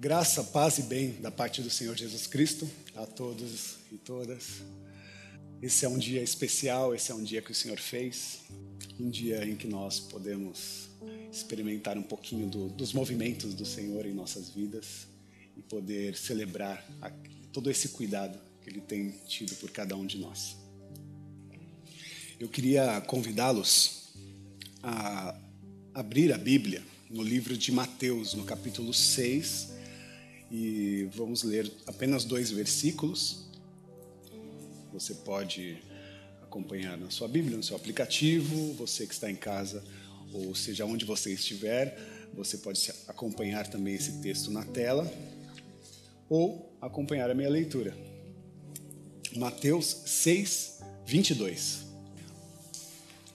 Graça, 0.00 0.44
paz 0.44 0.78
e 0.78 0.82
bem 0.82 1.20
da 1.20 1.28
parte 1.28 1.60
do 1.60 1.68
Senhor 1.68 1.96
Jesus 1.96 2.28
Cristo 2.28 2.70
a 2.94 3.04
todos 3.04 3.78
e 3.90 3.96
todas. 3.96 4.62
Esse 5.60 5.84
é 5.84 5.88
um 5.88 5.98
dia 5.98 6.22
especial, 6.22 6.94
esse 6.94 7.10
é 7.10 7.14
um 7.16 7.22
dia 7.24 7.42
que 7.42 7.50
o 7.50 7.54
Senhor 7.54 7.78
fez, 7.80 8.42
um 9.00 9.10
dia 9.10 9.44
em 9.44 9.56
que 9.56 9.66
nós 9.66 9.98
podemos 9.98 10.88
experimentar 11.32 11.98
um 11.98 12.02
pouquinho 12.04 12.48
do, 12.48 12.68
dos 12.68 12.92
movimentos 12.92 13.54
do 13.54 13.66
Senhor 13.66 14.06
em 14.06 14.14
nossas 14.14 14.50
vidas 14.50 15.08
e 15.56 15.62
poder 15.62 16.16
celebrar 16.16 16.88
a, 17.02 17.10
todo 17.52 17.68
esse 17.68 17.88
cuidado 17.88 18.38
que 18.62 18.70
Ele 18.70 18.80
tem 18.80 19.10
tido 19.26 19.56
por 19.56 19.70
cada 19.70 19.96
um 19.96 20.06
de 20.06 20.18
nós. 20.18 20.56
Eu 22.38 22.48
queria 22.48 23.00
convidá-los 23.00 24.12
a 24.80 25.36
abrir 25.98 26.32
a 26.32 26.38
Bíblia 26.38 26.80
no 27.10 27.24
livro 27.24 27.58
de 27.58 27.72
Mateus, 27.72 28.32
no 28.32 28.44
capítulo 28.44 28.94
6, 28.94 29.70
e 30.48 31.08
vamos 31.12 31.42
ler 31.42 31.68
apenas 31.88 32.24
dois 32.24 32.52
versículos. 32.52 33.48
Você 34.92 35.12
pode 35.12 35.82
acompanhar 36.40 36.96
na 36.96 37.10
sua 37.10 37.26
Bíblia, 37.26 37.56
no 37.56 37.64
seu 37.64 37.74
aplicativo, 37.74 38.74
você 38.74 39.08
que 39.08 39.12
está 39.12 39.28
em 39.28 39.34
casa, 39.34 39.82
ou 40.32 40.54
seja, 40.54 40.86
onde 40.86 41.04
você 41.04 41.32
estiver, 41.32 41.98
você 42.32 42.58
pode 42.58 42.92
acompanhar 43.08 43.66
também 43.66 43.96
esse 43.96 44.20
texto 44.22 44.52
na 44.52 44.64
tela 44.64 45.12
ou 46.28 46.78
acompanhar 46.80 47.28
a 47.28 47.34
minha 47.34 47.50
leitura. 47.50 47.92
Mateus 49.34 50.02
6, 50.06 50.78
22. 51.04 51.80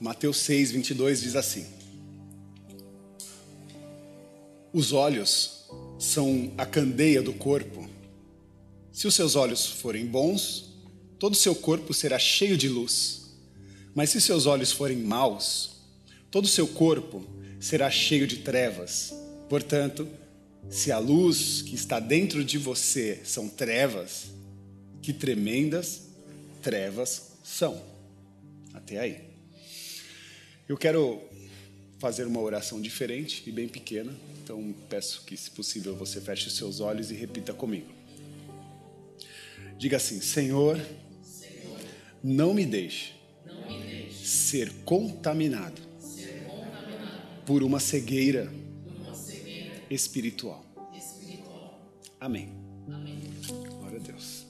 Mateus 0.00 0.38
6, 0.38 0.70
22 0.70 1.20
diz 1.20 1.36
assim: 1.36 1.73
Os 4.74 4.92
olhos 4.92 5.66
são 6.00 6.52
a 6.58 6.66
candeia 6.66 7.22
do 7.22 7.32
corpo. 7.32 7.88
Se 8.90 9.06
os 9.06 9.14
seus 9.14 9.36
olhos 9.36 9.64
forem 9.64 10.04
bons, 10.04 10.68
todo 11.16 11.34
o 11.34 11.36
seu 11.36 11.54
corpo 11.54 11.94
será 11.94 12.18
cheio 12.18 12.56
de 12.56 12.68
luz. 12.68 13.36
Mas 13.94 14.10
se 14.10 14.20
seus 14.20 14.46
olhos 14.46 14.72
forem 14.72 14.96
maus, 14.96 15.76
todo 16.28 16.46
o 16.46 16.48
seu 16.48 16.66
corpo 16.66 17.24
será 17.60 17.88
cheio 17.88 18.26
de 18.26 18.38
trevas. 18.38 19.14
Portanto, 19.48 20.08
se 20.68 20.90
a 20.90 20.98
luz 20.98 21.62
que 21.62 21.76
está 21.76 22.00
dentro 22.00 22.44
de 22.44 22.58
você 22.58 23.20
são 23.22 23.48
trevas, 23.48 24.24
que 25.00 25.12
tremendas 25.12 26.02
trevas 26.60 27.30
são. 27.44 27.80
Até 28.72 28.98
aí. 28.98 29.20
Eu 30.68 30.76
quero 30.76 31.22
fazer 32.04 32.26
uma 32.26 32.40
oração 32.40 32.82
diferente 32.82 33.42
e 33.46 33.50
bem 33.50 33.66
pequena 33.66 34.14
então 34.44 34.74
peço 34.90 35.22
que, 35.24 35.34
se 35.38 35.50
possível, 35.50 35.96
você 35.96 36.20
feche 36.20 36.48
os 36.48 36.56
seus 36.56 36.78
olhos 36.78 37.10
e 37.10 37.14
repita 37.14 37.54
comigo. 37.54 37.90
Diga 39.78 39.96
assim: 39.96 40.20
Senhor, 40.20 40.78
não, 42.22 42.52
me 42.52 42.66
deixe, 42.66 43.14
ser, 44.12 44.70
contaminado 44.84 45.80
por 47.46 47.62
uma 47.62 47.80
cegueira, 47.80 48.52
espiritual. 49.88 50.62
Amém. 52.20 52.50
Amém. 52.86 53.22
Glória 53.78 53.98
a 53.98 54.02
Deus. 54.02 54.44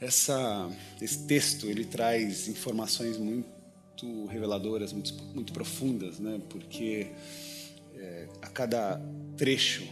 Essa, 0.00 0.70
esse 1.02 1.26
texto 1.26 1.66
ele 1.66 1.84
traz 1.84 2.46
informações 2.46 3.18
muito 3.18 3.53
reveladoras, 4.26 4.92
muito, 4.92 5.14
muito 5.34 5.52
profundas, 5.52 6.18
né? 6.18 6.40
Porque 6.48 7.08
é, 7.94 8.28
a 8.42 8.48
cada 8.48 9.00
trecho 9.36 9.84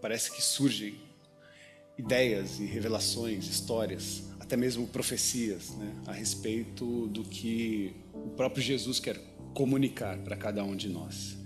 parece 0.00 0.30
que 0.32 0.42
surgem 0.42 0.94
ideias 1.96 2.58
e 2.58 2.64
revelações, 2.64 3.46
histórias, 3.46 4.24
até 4.40 4.56
mesmo 4.56 4.86
profecias 4.88 5.70
né, 5.76 5.94
a 6.06 6.12
respeito 6.12 7.06
do 7.08 7.22
que 7.22 7.94
o 8.12 8.30
próprio 8.30 8.62
Jesus 8.62 8.98
quer 8.98 9.18
comunicar 9.54 10.18
para 10.18 10.36
cada 10.36 10.64
um 10.64 10.74
de 10.74 10.88
nós. 10.88 11.36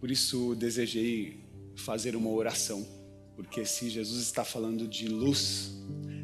Por 0.00 0.10
isso 0.10 0.54
desejei 0.54 1.44
fazer 1.76 2.16
uma 2.16 2.30
oração, 2.30 2.86
porque 3.34 3.64
se 3.64 3.90
Jesus 3.90 4.22
está 4.22 4.44
falando 4.44 4.86
de 4.86 5.08
luz, 5.08 5.72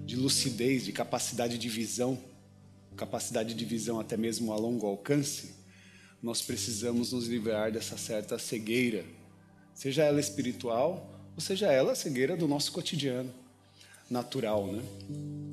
de 0.05 0.17
lucidez, 0.17 0.85
de 0.85 0.93
capacidade 0.93 1.59
de 1.59 1.69
visão, 1.69 2.19
capacidade 2.97 3.55
de 3.55 3.65
visão 3.65 3.99
até 3.99 4.17
mesmo 4.17 4.53
a 4.53 4.57
longo 4.57 4.87
alcance, 4.87 5.51
nós 6.23 6.41
precisamos 6.41 7.13
nos 7.13 7.27
livrar 7.27 7.73
dessa 7.73 7.97
certa 7.97 8.39
cegueira, 8.39 9.05
seja 9.75 10.05
ela 10.05 10.21
espiritual 10.21 11.09
ou 11.35 11.41
seja 11.41 11.73
ela 11.73 11.95
cegueira 11.95 12.37
do 12.37 12.47
nosso 12.47 12.71
cotidiano 12.73 13.33
natural, 14.09 14.67
né? 14.67 14.83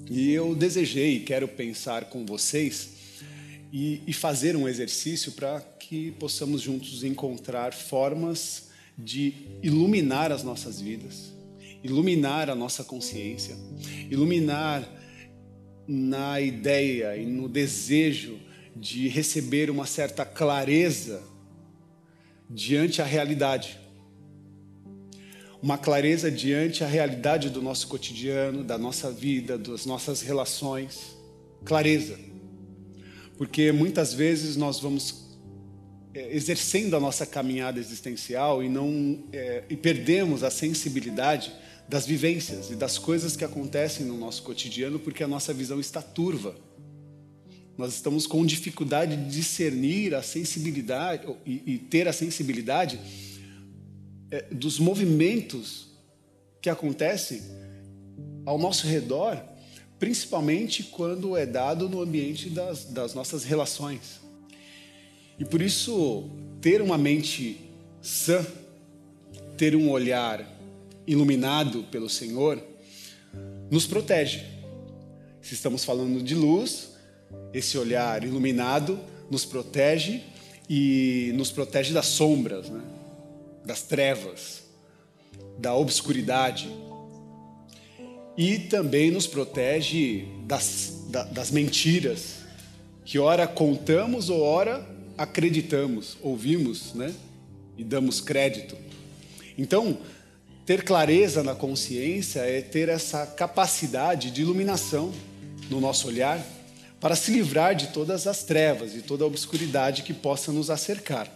E 0.10 0.32
eu 0.32 0.54
desejei 0.54 1.16
e 1.16 1.20
quero 1.22 1.48
pensar 1.48 2.06
com 2.06 2.26
vocês 2.26 2.90
e, 3.72 4.02
e 4.06 4.14
fazer 4.14 4.56
um 4.56 4.68
exercício 4.68 5.32
para 5.32 5.62
que 5.62 6.12
possamos 6.12 6.62
juntos 6.62 7.04
encontrar 7.04 7.74
formas 7.74 8.70
de 8.98 9.34
iluminar 9.64 10.32
as 10.32 10.44
nossas 10.44 10.82
vidas, 10.82 11.32
iluminar 11.84 12.50
a 12.50 12.56
nossa 12.56 12.84
consciência, 12.84 13.56
iluminar 14.10 14.84
na 15.92 16.40
ideia 16.40 17.18
e 17.18 17.26
no 17.26 17.50
desejo 17.50 18.38
de 18.76 19.08
receber 19.08 19.72
uma 19.72 19.88
certa 19.88 20.24
clareza 20.24 21.24
diante 22.48 23.02
a 23.02 23.06
realidade. 23.06 23.80
Uma 25.60 25.80
clareza 25.80 26.30
diante 26.30 26.84
a 26.84 26.88
realidade 26.88 27.50
do 27.50 27.60
nosso 27.60 27.88
cotidiano, 27.88 28.64
da 28.64 28.78
nossa 28.78 29.12
vida, 29.12 29.58
das 29.58 29.88
nossas 29.88 30.22
relações. 30.22 31.18
Clareza. 31.66 32.20
Porque 33.36 33.72
muitas 33.72 34.14
vezes 34.14 34.56
nós 34.56 34.80
vamos 34.80 35.38
é, 36.14 36.36
exercendo 36.36 36.96
a 36.96 37.00
nossa 37.00 37.26
caminhada 37.26 37.80
existencial 37.80 38.64
e 38.64 38.70
não 38.70 39.24
é, 39.34 39.64
e 39.68 39.76
perdemos 39.76 40.44
a 40.44 40.52
sensibilidade 40.52 41.52
das 41.90 42.06
vivências 42.06 42.70
e 42.70 42.76
das 42.76 43.00
coisas 43.00 43.36
que 43.36 43.44
acontecem 43.44 44.06
no 44.06 44.16
nosso 44.16 44.44
cotidiano 44.44 45.00
porque 45.00 45.24
a 45.24 45.28
nossa 45.28 45.52
visão 45.52 45.80
está 45.80 46.04
turva. 46.04 46.56
Nós 47.76 47.96
estamos 47.96 48.28
com 48.28 48.46
dificuldade 48.46 49.16
de 49.16 49.32
discernir 49.32 50.14
a 50.14 50.22
sensibilidade 50.22 51.28
e, 51.46 51.64
e 51.66 51.78
ter 51.80 52.08
a 52.08 52.14
sensibilidade 52.14 53.00
é, 54.30 54.42
dos 54.52 54.78
movimentos 54.78 55.88
que 56.62 56.70
acontecem 56.70 57.42
ao 58.46 58.60
nosso 58.60 58.86
redor, 58.86 59.42
principalmente 59.98 60.84
quando 60.84 61.36
é 61.36 61.46
dado 61.46 61.90
no 61.90 62.02
ambiente 62.02 62.52
das, 62.52 62.86
das 62.86 63.16
nossas 63.16 63.44
relações. 63.44 64.20
E 65.40 65.46
por 65.46 65.60
isso, 65.60 66.30
ter 66.62 66.84
uma 66.84 67.00
mente 67.00 67.60
sã, 68.00 68.46
ter 69.58 69.76
um 69.76 69.90
olhar 69.90 70.59
iluminado 71.06 71.84
pelo 71.92 72.10
Senhor, 72.10 72.62
nos 73.70 73.86
protege. 73.86 74.44
Se 75.42 75.54
estamos 75.54 75.84
falando 75.84 76.22
de 76.22 76.36
luz, 76.36 76.92
esse 77.54 77.78
olhar 77.78 78.24
iluminado 78.24 79.00
nos 79.30 79.46
protege 79.46 80.22
e 80.70 81.32
nos 81.36 81.52
protege 81.52 81.94
das 81.94 82.06
sombras, 82.06 82.70
né? 82.70 82.82
das 83.66 83.82
trevas, 83.82 84.64
da 85.58 85.74
obscuridade. 85.76 86.70
E 88.38 88.58
também 88.60 89.12
nos 89.12 89.28
protege 89.28 90.26
das, 90.46 91.06
das 91.32 91.52
mentiras, 91.52 92.40
que 93.04 93.20
ora 93.20 93.48
contamos 93.48 94.30
ou 94.30 94.42
ora 94.42 94.88
acreditamos, 95.18 96.18
ouvimos 96.22 96.94
né? 96.94 97.14
e 97.78 97.84
damos 97.84 98.22
crédito. 98.22 98.78
Então, 99.58 99.98
ter 100.70 100.84
clareza 100.84 101.42
na 101.42 101.56
consciência 101.56 102.42
é 102.42 102.62
ter 102.62 102.90
essa 102.90 103.26
capacidade 103.26 104.30
de 104.30 104.44
iluminação 104.44 105.12
no 105.68 105.82
nosso 105.82 106.08
olhar 106.08 106.40
para 107.00 107.16
se 107.16 107.32
livrar 107.32 107.74
de 107.74 107.88
todas 107.88 108.28
as 108.28 108.44
trevas 108.44 108.94
e 108.96 109.02
toda 109.02 109.24
a 109.24 109.28
obscuridade 109.28 110.04
que 110.04 110.14
possa 110.14 110.52
nos 110.52 110.70
acercar. 110.70 111.28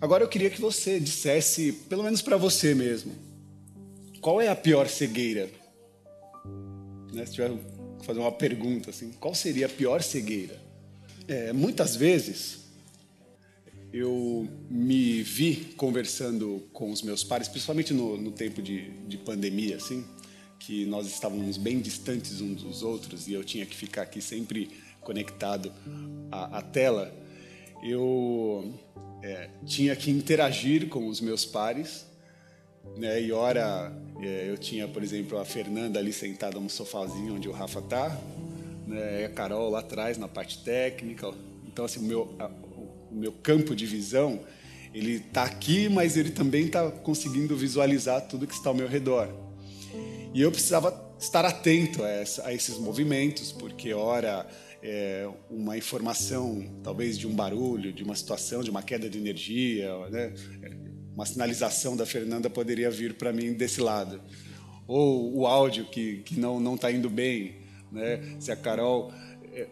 Agora 0.00 0.24
eu 0.24 0.28
queria 0.28 0.48
que 0.48 0.58
você 0.58 0.98
dissesse, 0.98 1.70
pelo 1.70 2.02
menos 2.02 2.22
para 2.22 2.38
você 2.38 2.74
mesmo, 2.74 3.12
qual 4.22 4.40
é 4.40 4.48
a 4.48 4.56
pior 4.56 4.88
cegueira? 4.88 5.50
Né, 7.12 7.26
se 7.26 7.32
tiver 7.32 7.50
que 7.50 8.06
fazer 8.06 8.20
uma 8.20 8.32
pergunta 8.32 8.88
assim, 8.88 9.12
qual 9.20 9.34
seria 9.34 9.66
a 9.66 9.68
pior 9.68 10.02
cegueira? 10.02 10.58
É, 11.28 11.52
muitas 11.52 11.94
vezes 11.94 12.56
eu 13.96 14.46
me 14.68 15.22
vi 15.22 15.74
conversando 15.76 16.68
com 16.72 16.90
os 16.90 17.02
meus 17.02 17.24
pais, 17.24 17.48
principalmente 17.48 17.94
no, 17.94 18.16
no 18.18 18.30
tempo 18.30 18.60
de, 18.60 18.90
de 19.08 19.16
pandemia, 19.16 19.76
assim, 19.76 20.04
que 20.58 20.84
nós 20.84 21.06
estávamos 21.06 21.56
bem 21.56 21.80
distantes 21.80 22.40
uns 22.40 22.62
dos 22.62 22.82
outros 22.82 23.26
e 23.26 23.32
eu 23.32 23.42
tinha 23.42 23.64
que 23.64 23.74
ficar 23.74 24.02
aqui 24.02 24.20
sempre 24.20 24.70
conectado 25.00 25.72
à, 26.30 26.58
à 26.58 26.62
tela, 26.62 27.14
eu 27.82 28.74
é, 29.22 29.48
tinha 29.64 29.96
que 29.96 30.10
interagir 30.10 30.88
com 30.88 31.06
os 31.08 31.20
meus 31.20 31.46
pares, 31.46 32.04
né? 32.96 33.22
E 33.22 33.32
ora 33.32 33.92
é, 34.20 34.50
eu 34.50 34.58
tinha, 34.58 34.86
por 34.86 35.02
exemplo, 35.02 35.38
a 35.38 35.44
Fernanda 35.44 35.98
ali 35.98 36.12
sentada 36.12 36.58
no 36.58 36.68
sofazinho 36.68 37.34
onde 37.34 37.48
o 37.48 37.52
Rafa 37.52 37.80
tá, 37.82 38.20
né? 38.86 39.24
A 39.24 39.28
Carol 39.30 39.70
lá 39.70 39.80
atrás 39.80 40.18
na 40.18 40.28
parte 40.28 40.58
técnica. 40.58 41.32
Então 41.66 41.84
assim, 41.84 42.00
meu 42.00 42.34
meu 43.18 43.32
campo 43.32 43.74
de 43.74 43.86
visão 43.86 44.40
ele 44.96 45.16
está 45.16 45.44
aqui, 45.44 45.90
mas 45.90 46.16
ele 46.16 46.30
também 46.30 46.66
está 46.66 46.90
conseguindo 46.90 47.54
visualizar 47.54 48.22
tudo 48.22 48.46
que 48.46 48.54
está 48.54 48.70
ao 48.70 48.74
meu 48.74 48.88
redor. 48.88 49.28
E 50.32 50.40
eu 50.40 50.50
precisava 50.50 51.14
estar 51.18 51.44
atento 51.44 52.02
a, 52.02 52.08
essa, 52.08 52.46
a 52.46 52.54
esses 52.54 52.78
movimentos, 52.78 53.52
porque 53.52 53.92
ora 53.92 54.46
é, 54.82 55.28
uma 55.50 55.76
informação, 55.76 56.64
talvez 56.82 57.18
de 57.18 57.26
um 57.26 57.34
barulho, 57.34 57.92
de 57.92 58.02
uma 58.02 58.14
situação, 58.14 58.62
de 58.62 58.70
uma 58.70 58.82
queda 58.82 59.08
de 59.08 59.18
energia, 59.18 59.94
né? 60.08 60.32
uma 61.14 61.26
sinalização 61.26 61.94
da 61.94 62.06
Fernanda 62.06 62.48
poderia 62.48 62.90
vir 62.90 63.14
para 63.14 63.32
mim 63.32 63.52
desse 63.52 63.82
lado. 63.82 64.22
Ou 64.86 65.34
o 65.36 65.46
áudio 65.46 65.84
que, 65.86 66.18
que 66.18 66.40
não 66.40 66.74
está 66.74 66.90
indo 66.90 67.10
bem. 67.10 67.56
Né? 67.92 68.36
Se 68.38 68.52
a 68.52 68.56
Carol 68.56 69.12
é, 69.52 69.66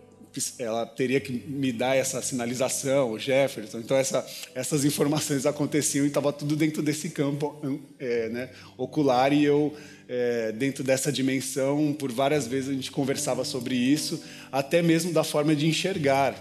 ela 0.58 0.86
teria 0.86 1.20
que 1.20 1.32
me 1.32 1.72
dar 1.72 1.96
essa 1.96 2.20
sinalização, 2.22 3.12
o 3.12 3.18
Jefferson. 3.18 3.78
Então, 3.78 3.96
essa, 3.96 4.26
essas 4.54 4.84
informações 4.84 5.46
aconteciam 5.46 6.04
e 6.04 6.08
estava 6.08 6.32
tudo 6.32 6.56
dentro 6.56 6.82
desse 6.82 7.10
campo 7.10 7.60
é, 7.98 8.28
né, 8.28 8.50
ocular 8.76 9.32
e 9.32 9.44
eu 9.44 9.74
é, 10.08 10.52
dentro 10.52 10.84
dessa 10.84 11.10
dimensão, 11.10 11.94
por 11.98 12.12
várias 12.12 12.46
vezes 12.46 12.70
a 12.70 12.72
gente 12.72 12.90
conversava 12.90 13.44
sobre 13.44 13.74
isso, 13.74 14.22
até 14.52 14.82
mesmo 14.82 15.12
da 15.12 15.24
forma 15.24 15.54
de 15.54 15.66
enxergar. 15.66 16.34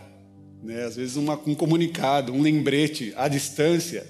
Né? 0.62 0.84
Às 0.84 0.96
vezes, 0.96 1.16
uma, 1.16 1.40
um 1.46 1.56
comunicado, 1.56 2.34
um 2.34 2.42
lembrete 2.42 3.14
à 3.16 3.28
distância, 3.28 4.06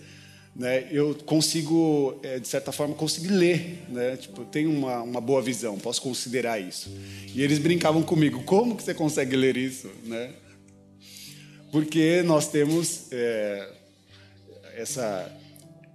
né? 0.56 0.88
eu 0.92 1.16
consigo, 1.26 2.20
é, 2.24 2.40
de 2.40 2.48
certa 2.48 2.72
forma, 2.72 2.94
conseguir 2.96 3.30
ler. 3.30 3.86
Né? 3.90 4.18
Tipo, 4.18 4.42
eu 4.42 4.46
tenho 4.46 4.70
uma, 4.72 5.02
uma 5.02 5.22
boa 5.22 5.42
visão, 5.42 5.78
posso 5.78 6.02
considerar 6.02 6.60
isso. 6.60 6.90
E 7.34 7.42
eles 7.42 7.60
brincavam 7.60 8.04
comigo: 8.04 8.44
como 8.44 8.76
que 8.76 8.84
você 8.84 8.94
consegue 8.94 9.36
ler 9.36 9.58
isso? 9.58 9.90
Né? 10.04 10.32
Porque 11.72 12.22
nós 12.24 12.48
temos 12.48 13.08
é, 13.12 13.68
essa 14.76 15.32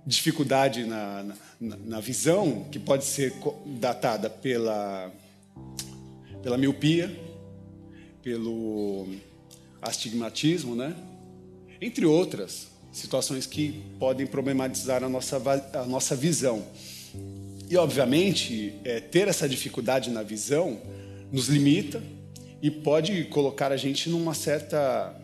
dificuldade 0.06 0.84
na, 0.84 1.22
na 1.22 1.34
na 1.60 2.00
visão, 2.00 2.64
que 2.70 2.78
pode 2.78 3.04
ser 3.04 3.34
datada 3.66 4.30
pela, 4.30 5.12
pela 6.42 6.56
miopia, 6.56 7.10
pelo 8.22 9.08
astigmatismo, 9.82 10.76
né? 10.76 10.94
entre 11.80 12.06
outras 12.06 12.68
situações 12.92 13.46
que 13.46 13.82
podem 13.98 14.26
problematizar 14.26 15.02
a 15.02 15.08
nossa, 15.08 15.40
a 15.74 15.84
nossa 15.84 16.16
visão. 16.16 16.64
E, 17.70 17.76
obviamente, 17.76 18.74
é, 18.84 19.00
ter 19.00 19.28
essa 19.28 19.48
dificuldade 19.48 20.10
na 20.10 20.22
visão 20.22 20.80
nos 21.30 21.48
limita 21.48 22.02
e 22.62 22.70
pode 22.70 23.24
colocar 23.24 23.70
a 23.70 23.76
gente 23.76 24.08
numa 24.08 24.34
certa 24.34 25.14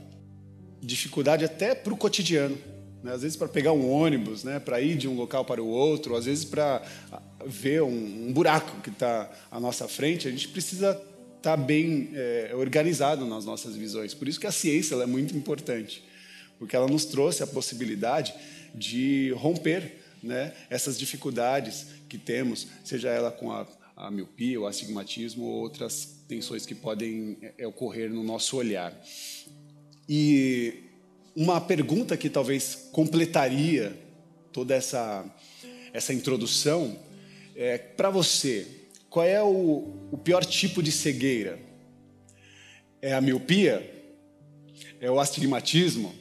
dificuldade 0.81 1.45
até 1.45 1.75
para 1.75 1.93
o 1.93 1.97
cotidiano 1.97 2.59
né? 3.05 3.13
às 3.13 3.21
vezes 3.21 3.37
para 3.37 3.47
pegar 3.47 3.73
um 3.73 3.89
ônibus, 3.89 4.43
né? 4.43 4.59
para 4.59 4.81
ir 4.81 4.97
de 4.97 5.07
um 5.07 5.15
local 5.15 5.45
para 5.45 5.63
o 5.63 5.69
outro, 5.69 6.17
às 6.17 6.25
vezes 6.25 6.45
para 6.45 6.83
ah, 7.13 7.21
ver 7.45 7.83
um, 7.83 8.29
um 8.29 8.33
buraco 8.33 8.81
que 8.81 8.89
está 8.89 9.31
à 9.51 9.61
nossa 9.61 9.87
frente, 9.87 10.27
a 10.27 10.31
gente 10.31 10.49
precisa 10.49 10.91
estar 11.37 11.43
tá 11.43 11.57
bem 11.57 12.11
é, 12.15 12.53
organizado 12.55 13.27
nas 13.27 13.45
nossas 13.45 13.77
visões. 13.77 14.15
Por 14.15 14.27
isso 14.27 14.41
que 14.41 14.47
a 14.47 14.53
ciência 14.53 14.95
é 14.95 15.07
muito 15.07 15.37
importante, 15.37 16.03
porque 16.59 16.77
ela 16.77 16.87
nos 16.87 17.05
trouxe 17.05 17.43
a 17.43 17.47
possibilidade 17.47 18.35
de 18.75 19.33
romper 19.37 20.05
né, 20.23 20.53
essas 20.71 20.99
dificuldades 20.99 21.87
que 22.09 22.19
temos, 22.19 22.67
seja 22.85 23.11
ela 23.11 23.31
com 23.31 23.53
a, 23.53 23.67
a 23.97 24.11
miopia, 24.11 24.61
o 24.61 24.67
astigmatismo 24.67 25.45
ou 25.45 25.61
outras 25.61 26.25
tensões 26.27 26.65
que 26.65 26.75
podem 26.75 27.39
é, 27.59 27.67
ocorrer 27.67 28.11
no 28.11 28.25
nosso 28.25 28.57
olhar. 28.57 28.93
E 30.09 30.85
uma 31.37 31.61
pergunta 31.61 32.17
que 32.17 32.31
talvez 32.31 32.89
completaria 32.93 33.97
toda 34.53 34.75
essa, 34.75 35.25
essa 35.93 36.15
introdução 36.15 36.99
é 37.57 37.79
para 37.79 38.11
você, 38.11 38.67
qual 39.09 39.27
é 39.27 39.43
o, 39.43 40.09
o 40.11 40.19
pior 40.19 40.45
tipo 40.45 40.83
de 40.83 40.91
cegueira? 40.91 41.59
É 43.01 43.13
a 43.13 43.21
miopia? 43.21 43.91
É 45.01 45.11
o 45.11 45.21
astigmatismo? 45.21 46.15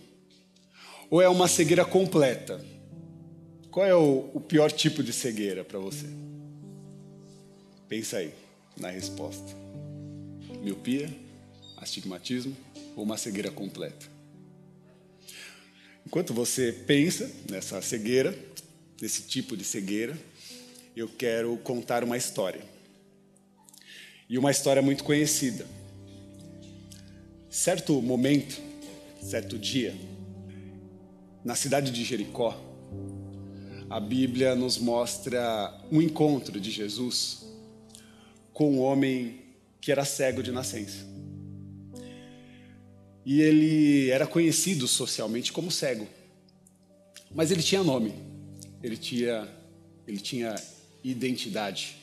Ou 1.14 1.22
é 1.22 1.30
uma 1.30 1.48
cegueira 1.48 1.86
completa? 1.86 2.60
Qual 3.70 3.86
é 3.86 3.94
o, 3.94 4.32
o 4.34 4.42
pior 4.42 4.72
tipo 4.72 5.04
de 5.04 5.14
cegueira 5.14 5.64
para 5.64 5.78
você? 5.78 6.08
Pensa 7.88 8.18
aí 8.18 8.34
na 8.76 8.90
resposta. 8.90 9.46
Miopia, 10.64 11.16
astigmatismo 11.78 12.58
ou 12.96 13.04
uma 13.04 13.16
cegueira 13.16 13.52
completa? 13.52 14.08
Enquanto 16.04 16.34
você 16.34 16.72
pensa 16.74 17.30
nessa 17.48 17.80
cegueira, 17.80 18.36
nesse 19.00 19.22
tipo 19.22 19.56
de 19.56 19.64
cegueira, 19.64 20.18
eu 20.96 21.08
quero 21.08 21.56
contar 21.58 22.04
uma 22.04 22.18
história. 22.18 22.64
E 24.28 24.36
uma 24.36 24.50
história 24.50 24.82
muito 24.82 25.04
conhecida. 25.04 25.68
Certo 27.52 28.02
momento, 28.02 28.60
certo 29.22 29.60
dia, 29.60 29.94
na 31.44 31.56
cidade 31.56 31.92
de 31.92 32.04
Jericó, 32.04 32.58
a 33.90 34.00
Bíblia 34.00 34.56
nos 34.56 34.78
mostra 34.78 35.78
um 35.92 36.02
encontro 36.02 36.60
de 36.60 36.72
Jesus 36.72 37.46
com 38.54 38.74
um 38.74 38.80
homem 38.80 39.42
que 39.82 39.92
era 39.92 40.06
cego 40.06 40.42
de 40.42 40.52
nascença. 40.52 41.06
E 43.26 43.42
ele 43.42 44.10
era 44.10 44.26
conhecido 44.26 44.88
socialmente 44.88 45.52
como 45.52 45.70
cego. 45.70 46.08
Mas 47.32 47.52
ele 47.52 47.62
tinha 47.62 47.84
nome, 47.84 48.14
ele 48.82 48.98
tinha, 48.98 49.48
ele 50.08 50.20
tinha 50.20 50.56
identidade. 51.04 51.98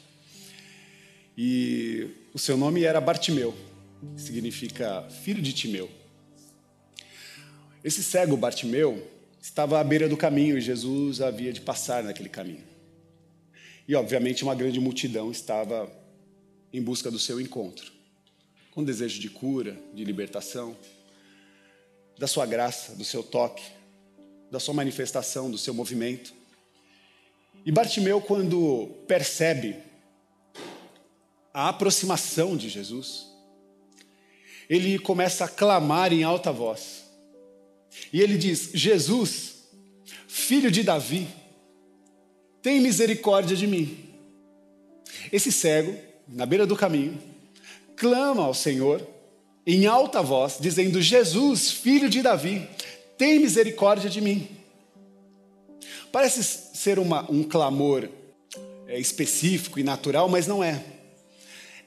E 1.37 2.09
o 2.35 2.39
seu 2.39 2.57
nome 2.57 2.85
era 2.85 3.01
Bartimeu, 3.01 3.55
significa 4.17 5.09
filho 5.09 5.41
de 5.41 5.53
Timeu. 5.53 5.91
Esse 7.83 8.03
cego 8.03 8.37
Bartimeu 8.37 9.10
estava 9.41 9.81
à 9.81 9.85
beira 9.85 10.09
do 10.09 10.17
caminho 10.17 10.59
e 10.59 10.61
Jesus 10.61 11.21
havia 11.21 11.53
de 11.53 11.61
passar 11.61 12.03
naquele 12.03 12.29
caminho. 12.29 12.65
E, 13.89 13.95
obviamente, 13.95 14.45
uma 14.45 14.55
grande 14.55 14.79
multidão 14.79 15.31
estava 15.31 15.91
em 16.73 16.81
busca 16.81 17.11
do 17.11 17.19
seu 17.19 17.41
encontro, 17.41 17.91
com 18.71 18.85
desejo 18.85 19.21
de 19.21 19.29
cura, 19.29 19.77
de 19.93 20.05
libertação 20.05 20.77
da 22.19 22.27
sua 22.27 22.45
graça, 22.45 22.95
do 22.95 23.05
seu 23.05 23.23
toque, 23.23 23.63
da 24.51 24.61
sua 24.61 24.75
manifestação, 24.75 25.51
do 25.51 25.57
seu 25.57 25.73
movimento. 25.73 26.35
E 27.65 27.73
Bartimeu, 27.73 28.21
quando 28.21 28.89
percebe 29.09 29.77
a 31.53 31.71
aproximação 31.71 32.57
de 32.57 32.69
Jesus, 32.69 33.27
ele 34.69 34.99
começa 34.99 35.47
a 35.47 35.49
clamar 35.49 36.13
em 36.13 36.23
alta 36.23 36.53
voz. 36.53 37.00
E 38.13 38.21
ele 38.21 38.37
diz: 38.37 38.71
Jesus, 38.75 39.65
filho 40.27 40.71
de 40.71 40.83
Davi, 40.83 41.29
tem 42.63 42.81
misericórdia 42.81 43.57
de 43.57 43.67
mim. 43.67 43.99
Esse 45.33 45.51
cego, 45.51 45.97
na 46.29 46.47
beira 46.47 46.67
do 46.67 46.77
caminho, 46.77 47.19
clama 47.97 48.45
ao 48.45 48.55
Senhor 48.55 49.07
em 49.67 49.87
alta 49.87 50.23
voz, 50.23 50.59
dizendo: 50.61 51.01
Jesus, 51.01 51.71
filho 51.71 52.09
de 52.09 52.23
Davi, 52.23 52.69
tem 53.17 53.39
misericórdia 53.39 54.09
de 54.09 54.21
mim. 54.21 54.49
Parece 56.11 56.43
ser 56.43 56.99
uma, 56.99 57.31
um 57.31 57.43
clamor 57.43 58.09
é, 58.89 58.99
específico 58.99 59.79
e 59.79 59.85
natural, 59.85 60.29
mas 60.29 60.47
não 60.47 60.65
é. 60.65 60.83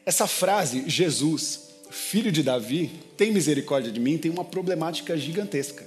Essa 0.06 0.28
frase, 0.28 0.84
Jesus, 0.88 1.70
filho 1.90 2.32
de 2.32 2.44
Davi, 2.44 2.92
tem 3.18 3.32
misericórdia 3.32 3.92
de 3.92 4.00
mim, 4.00 4.18
tem 4.18 4.32
uma 4.32 4.46
problemática 4.46 5.18
gigantesca, 5.18 5.86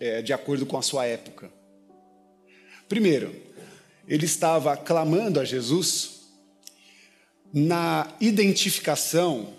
é, 0.00 0.22
de 0.22 0.32
acordo 0.32 0.66
com 0.66 0.76
a 0.76 0.82
sua 0.82 1.06
época. 1.06 1.50
Primeiro, 2.88 3.34
ele 4.06 4.24
estava 4.24 4.76
clamando 4.76 5.38
a 5.38 5.44
Jesus 5.44 6.20
na 7.52 8.14
identificação 8.20 9.54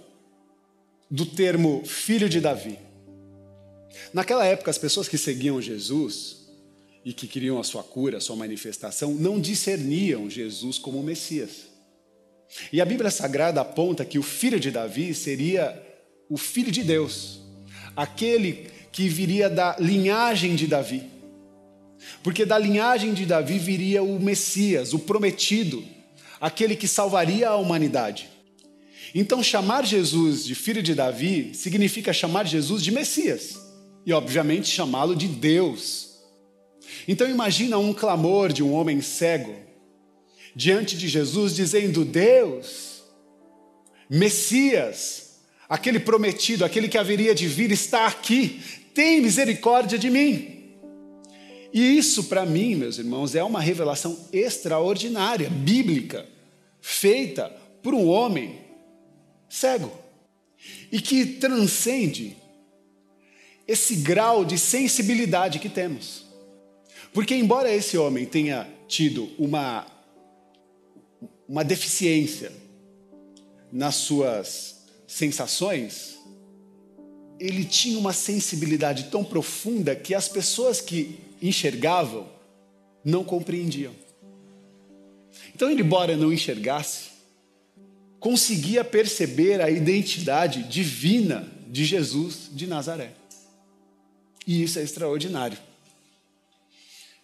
do 1.09 1.25
termo 1.25 1.83
filho 1.85 2.29
de 2.29 2.39
Davi. 2.39 2.79
Naquela 4.13 4.45
época, 4.45 4.71
as 4.71 4.77
pessoas 4.77 5.07
que 5.07 5.17
seguiam 5.17 5.61
Jesus 5.61 6.47
e 7.03 7.13
que 7.13 7.27
queriam 7.27 7.59
a 7.59 7.63
sua 7.63 7.83
cura, 7.83 8.17
a 8.17 8.21
sua 8.21 8.35
manifestação, 8.35 9.13
não 9.13 9.39
discerniam 9.39 10.29
Jesus 10.29 10.77
como 10.77 11.01
Messias. 11.01 11.67
E 12.73 12.81
a 12.81 12.85
Bíblia 12.85 13.11
Sagrada 13.11 13.61
aponta 13.61 14.05
que 14.05 14.19
o 14.19 14.23
filho 14.23 14.59
de 14.59 14.71
Davi 14.71 15.13
seria 15.13 15.81
o 16.29 16.37
filho 16.37 16.71
de 16.71 16.83
Deus, 16.83 17.41
aquele 17.95 18.69
que 18.91 19.07
viria 19.07 19.49
da 19.49 19.75
linhagem 19.79 20.55
de 20.55 20.67
Davi. 20.67 21.03
Porque 22.23 22.45
da 22.45 22.57
linhagem 22.57 23.13
de 23.13 23.25
Davi 23.25 23.59
viria 23.59 24.01
o 24.01 24.19
Messias, 24.19 24.93
o 24.93 24.99
prometido, 24.99 25.83
aquele 26.39 26.75
que 26.75 26.87
salvaria 26.87 27.49
a 27.49 27.55
humanidade. 27.55 28.29
Então, 29.13 29.41
chamar 29.41 29.85
Jesus 29.85 30.45
de 30.45 30.53
filho 30.53 30.83
de 30.83 30.93
Davi 30.93 31.51
significa 31.53 32.13
chamar 32.13 32.45
Jesus 32.45 32.83
de 32.83 32.91
Messias 32.91 33.57
e, 34.05 34.13
obviamente, 34.13 34.69
chamá-lo 34.69 35.15
de 35.15 35.27
Deus. 35.27 36.09
Então, 37.07 37.29
imagina 37.29 37.77
um 37.77 37.93
clamor 37.93 38.53
de 38.53 38.63
um 38.63 38.73
homem 38.73 39.01
cego 39.01 39.55
diante 40.55 40.97
de 40.97 41.07
Jesus 41.07 41.55
dizendo: 41.55 42.05
Deus, 42.05 43.03
Messias, 44.09 45.39
aquele 45.67 45.99
prometido, 45.99 46.63
aquele 46.65 46.87
que 46.87 46.97
haveria 46.97 47.33
de 47.33 47.47
vir, 47.47 47.71
está 47.71 48.07
aqui, 48.07 48.61
tem 48.93 49.21
misericórdia 49.21 49.97
de 49.97 50.09
mim. 50.09 50.59
E 51.73 51.97
isso, 51.97 52.25
para 52.25 52.45
mim, 52.45 52.75
meus 52.75 52.97
irmãos, 52.97 53.35
é 53.35 53.43
uma 53.43 53.61
revelação 53.61 54.17
extraordinária, 54.33 55.49
bíblica, 55.49 56.25
feita 56.81 57.49
por 57.83 57.93
um 57.93 58.07
homem 58.07 58.59
cego 59.47 59.91
e 60.91 61.01
que 61.01 61.25
transcende 61.25 62.35
esse 63.67 63.97
grau 63.97 64.43
de 64.43 64.57
sensibilidade 64.57 65.59
que 65.59 65.69
temos. 65.69 66.25
Porque, 67.13 67.35
embora 67.35 67.73
esse 67.73 67.97
homem 67.97 68.25
tenha 68.25 68.67
tido 68.87 69.29
uma, 69.37 69.85
uma 71.47 71.63
deficiência 71.63 72.51
nas 73.71 73.95
suas 73.95 74.79
sensações, 75.07 76.18
ele 77.39 77.63
tinha 77.63 77.97
uma 77.97 78.13
sensibilidade 78.13 79.05
tão 79.05 79.23
profunda 79.23 79.95
que 79.95 80.13
as 80.13 80.27
pessoas 80.27 80.81
que 80.81 81.19
enxergavam 81.41 82.27
não 83.03 83.23
compreendiam. 83.23 83.93
Então, 85.55 85.69
ele, 85.69 85.81
embora 85.81 86.17
não 86.17 86.33
enxergasse, 86.33 87.09
conseguia 88.19 88.83
perceber 88.83 89.61
a 89.61 89.69
identidade 89.69 90.63
divina 90.63 91.47
de 91.67 91.85
Jesus 91.85 92.49
de 92.51 92.67
Nazaré. 92.67 93.13
E 94.45 94.61
isso 94.63 94.79
é 94.79 94.83
extraordinário. 94.83 95.57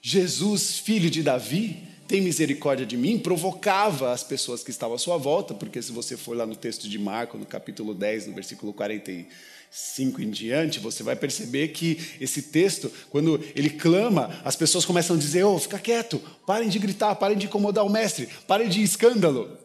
Jesus, 0.01 0.77
filho 0.77 1.09
de 1.09 1.23
Davi, 1.23 1.81
tem 2.07 2.21
misericórdia 2.21 2.85
de 2.85 2.95
mim, 2.95 3.17
provocava 3.17 4.11
as 4.11 4.23
pessoas 4.23 4.63
que 4.63 4.69
estavam 4.69 4.95
à 4.95 4.99
sua 4.99 5.17
volta, 5.17 5.53
porque 5.53 5.81
se 5.81 5.91
você 5.91 6.15
for 6.15 6.35
lá 6.35 6.45
no 6.45 6.55
texto 6.55 6.87
de 6.87 6.99
Marco, 6.99 7.37
no 7.37 7.45
capítulo 7.45 7.93
10, 7.93 8.27
no 8.27 8.33
versículo 8.33 8.71
45 8.73 10.21
em 10.21 10.29
diante, 10.29 10.79
você 10.79 11.01
vai 11.01 11.15
perceber 11.15 11.69
que 11.69 11.99
esse 12.21 12.43
texto, 12.43 12.91
quando 13.09 13.43
ele 13.55 13.71
clama, 13.71 14.39
as 14.43 14.55
pessoas 14.55 14.85
começam 14.85 15.15
a 15.15 15.19
dizer: 15.19 15.43
"Oh, 15.43 15.57
fica 15.57 15.79
quieto, 15.79 16.21
parem 16.45 16.69
de 16.69 16.77
gritar, 16.77 17.15
parem 17.15 17.37
de 17.37 17.47
incomodar 17.47 17.85
o 17.85 17.89
mestre, 17.89 18.29
parem 18.47 18.69
de 18.69 18.83
escândalo". 18.83 19.57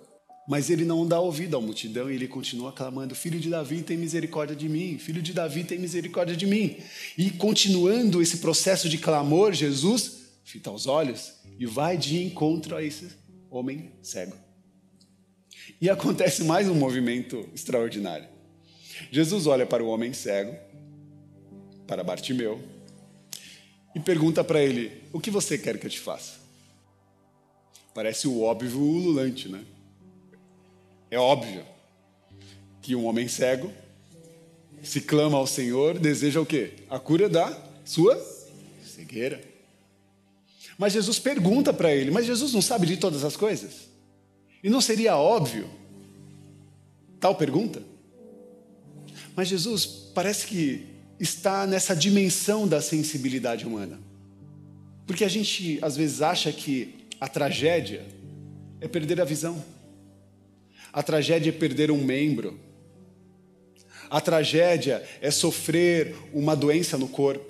Mas 0.49 0.68
ele 0.68 0.85
não 0.85 1.06
dá 1.06 1.20
ouvido 1.20 1.56
à 1.56 1.61
multidão 1.61 2.11
e 2.11 2.14
ele 2.14 2.26
continua 2.26 2.73
clamando: 2.73 3.14
Filho 3.14 3.38
de 3.38 3.50
Davi, 3.50 3.82
tem 3.82 3.97
misericórdia 3.97 4.56
de 4.56 4.68
mim, 4.68 4.99
filho 4.99 5.20
de 5.20 5.32
Davi, 5.32 5.62
tem 5.62 5.78
misericórdia 5.78 6.35
de 6.35 6.47
mim. 6.47 6.76
E 7.16 7.30
continuando 7.30 8.23
esse 8.23 8.38
processo 8.38 8.88
de 8.88 8.97
clamor, 8.97 9.52
Jesus 9.52 10.20
fita 10.44 10.70
os 10.70 10.87
olhos 10.87 11.35
e 11.59 11.66
vai 11.66 11.97
de 11.97 12.23
encontro 12.23 12.76
a 12.76 12.82
esse 12.82 13.09
homem 13.50 13.92
cego. 14.02 14.37
E 15.80 15.88
acontece 15.88 16.44
mais 16.44 16.68
um 16.68 16.75
movimento 16.75 17.49
extraordinário. 17.54 18.28
Jesus 19.11 19.47
olha 19.47 19.66
para 19.66 19.82
o 19.82 19.88
homem 19.88 20.12
cego, 20.12 20.56
para 21.87 22.04
Bartimeu, 22.04 22.61
e 23.94 24.00
pergunta 24.00 24.44
para 24.44 24.62
ele: 24.62 25.02
O 25.12 25.20
que 25.20 25.30
você 25.30 25.56
quer 25.56 25.78
que 25.78 25.87
eu 25.87 25.90
te 25.90 25.99
faça? 25.99 26.38
Parece 27.94 28.28
o 28.28 28.42
óbvio 28.42 28.78
ululante, 28.78 29.49
né? 29.49 29.64
É 31.11 31.18
óbvio 31.18 31.64
que 32.80 32.94
um 32.94 33.06
homem 33.06 33.26
cego 33.26 33.73
se 34.82 35.00
clama 35.00 35.37
ao 35.37 35.47
Senhor, 35.47 35.99
deseja 35.99 36.40
o 36.40 36.47
quê? 36.47 36.75
A 36.88 36.99
cura 36.99 37.28
da 37.28 37.56
sua 37.85 38.16
cegueira. 38.85 39.50
Mas 40.80 40.94
Jesus 40.94 41.18
pergunta 41.18 41.75
para 41.75 41.94
ele, 41.94 42.10
mas 42.10 42.25
Jesus 42.25 42.54
não 42.54 42.62
sabe 42.62 42.87
de 42.87 42.96
todas 42.96 43.22
as 43.22 43.37
coisas? 43.37 43.90
E 44.64 44.70
não 44.70 44.80
seria 44.80 45.14
óbvio 45.14 45.68
tal 47.20 47.34
pergunta? 47.34 47.82
Mas 49.37 49.49
Jesus 49.49 49.84
parece 50.14 50.46
que 50.46 50.87
está 51.20 51.66
nessa 51.66 51.94
dimensão 51.94 52.66
da 52.66 52.80
sensibilidade 52.80 53.66
humana. 53.66 54.00
Porque 55.06 55.22
a 55.22 55.28
gente 55.28 55.78
às 55.82 55.99
vezes 55.99 56.22
acha 56.22 56.50
que 56.50 57.04
a 57.20 57.28
tragédia 57.28 58.02
é 58.80 58.88
perder 58.88 59.20
a 59.20 59.25
visão. 59.26 59.62
A 60.90 61.02
tragédia 61.02 61.50
é 61.50 61.52
perder 61.52 61.90
um 61.90 62.02
membro. 62.02 62.58
A 64.08 64.18
tragédia 64.18 65.06
é 65.20 65.30
sofrer 65.30 66.16
uma 66.32 66.56
doença 66.56 66.96
no 66.96 67.06
corpo. 67.06 67.50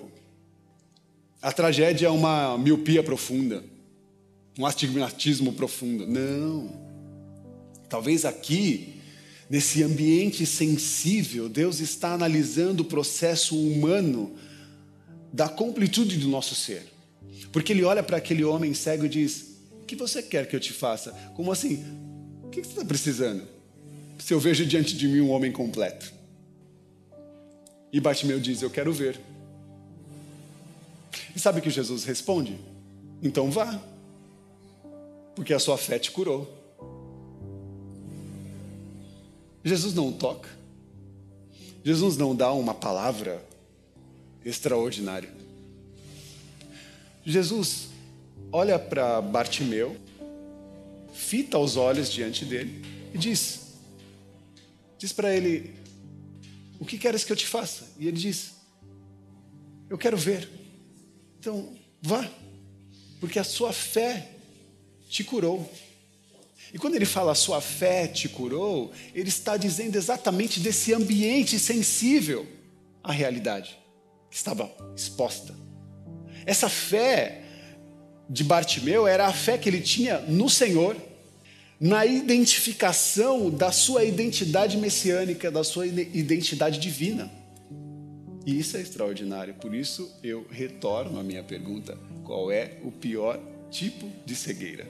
A 1.41 1.51
tragédia 1.51 2.05
é 2.05 2.09
uma 2.09 2.55
miopia 2.55 3.01
profunda, 3.01 3.63
um 4.59 4.65
astigmatismo 4.65 5.53
profundo. 5.53 6.05
Não. 6.05 6.71
Talvez 7.89 8.25
aqui, 8.25 9.01
nesse 9.49 9.81
ambiente 9.81 10.45
sensível, 10.45 11.49
Deus 11.49 11.79
está 11.79 12.13
analisando 12.13 12.83
o 12.83 12.85
processo 12.85 13.57
humano 13.57 14.35
da 15.33 15.49
completude 15.49 16.17
do 16.17 16.27
nosso 16.27 16.53
ser. 16.53 16.83
Porque 17.51 17.73
ele 17.73 17.83
olha 17.83 18.03
para 18.03 18.17
aquele 18.17 18.43
homem 18.43 18.73
cego 18.75 19.05
e 19.05 19.09
diz: 19.09 19.57
O 19.81 19.85
que 19.85 19.95
você 19.95 20.21
quer 20.21 20.47
que 20.47 20.55
eu 20.55 20.59
te 20.59 20.71
faça? 20.71 21.11
Como 21.35 21.51
assim? 21.51 21.83
O 22.43 22.49
que 22.49 22.61
você 22.61 22.69
está 22.69 22.85
precisando? 22.85 23.43
Se 24.19 24.31
eu 24.31 24.39
vejo 24.39 24.63
diante 24.63 24.95
de 24.95 25.07
mim 25.07 25.21
um 25.21 25.31
homem 25.31 25.51
completo. 25.51 26.13
E 27.91 27.99
Bartimeu 27.99 28.39
diz: 28.39 28.61
Eu 28.61 28.69
quero 28.69 28.93
ver. 28.93 29.19
E 31.35 31.39
sabe 31.39 31.59
o 31.59 31.61
que 31.61 31.69
Jesus 31.69 32.03
responde? 32.03 32.57
Então 33.21 33.51
vá, 33.51 33.81
porque 35.35 35.53
a 35.53 35.59
sua 35.59 35.77
fé 35.77 35.99
te 35.99 36.11
curou. 36.11 36.49
Jesus 39.63 39.93
não 39.93 40.11
toca. 40.11 40.49
Jesus 41.83 42.17
não 42.17 42.35
dá 42.35 42.51
uma 42.51 42.73
palavra 42.73 43.43
extraordinária. 44.43 45.31
Jesus 47.23 47.89
olha 48.51 48.79
para 48.79 49.21
Bartimeu 49.21 49.95
fita 51.13 51.57
os 51.57 51.77
olhos 51.77 52.11
diante 52.11 52.45
dele 52.45 52.83
e 53.13 53.17
diz: 53.17 53.61
Diz 54.97 55.13
para 55.13 55.35
ele: 55.35 55.73
O 56.79 56.85
que 56.85 56.97
queres 56.97 57.23
que 57.23 57.31
eu 57.31 57.35
te 57.35 57.47
faça? 57.47 57.87
E 57.97 58.07
ele 58.07 58.17
diz: 58.17 58.53
Eu 59.89 59.97
quero 59.97 60.17
ver. 60.17 60.60
Então, 61.41 61.73
vá, 61.99 62.29
porque 63.19 63.39
a 63.39 63.43
sua 63.43 63.73
fé 63.73 64.29
te 65.09 65.23
curou. 65.23 65.67
E 66.71 66.77
quando 66.77 66.93
ele 66.93 67.03
fala 67.03 67.31
a 67.31 67.35
sua 67.35 67.59
fé 67.59 68.07
te 68.07 68.29
curou, 68.29 68.91
ele 69.15 69.29
está 69.29 69.57
dizendo 69.57 69.95
exatamente 69.95 70.59
desse 70.59 70.93
ambiente 70.93 71.57
sensível 71.57 72.45
à 73.03 73.11
realidade 73.11 73.75
que 74.29 74.35
estava 74.35 74.71
exposta. 74.95 75.55
Essa 76.45 76.69
fé 76.69 77.41
de 78.29 78.43
Bartimeu 78.43 79.07
era 79.07 79.25
a 79.25 79.33
fé 79.33 79.57
que 79.57 79.67
ele 79.67 79.81
tinha 79.81 80.19
no 80.19 80.47
Senhor, 80.47 80.95
na 81.79 82.05
identificação 82.05 83.49
da 83.49 83.71
sua 83.71 84.03
identidade 84.03 84.77
messiânica, 84.77 85.49
da 85.49 85.63
sua 85.63 85.87
identidade 85.87 86.79
divina. 86.79 87.40
E 88.45 88.59
isso 88.59 88.75
é 88.75 88.81
extraordinário, 88.81 89.53
por 89.55 89.73
isso 89.73 90.11
eu 90.23 90.45
retorno 90.49 91.19
à 91.19 91.23
minha 91.23 91.43
pergunta: 91.43 91.97
qual 92.23 92.51
é 92.51 92.79
o 92.83 92.91
pior 92.91 93.39
tipo 93.69 94.09
de 94.25 94.35
cegueira? 94.35 94.87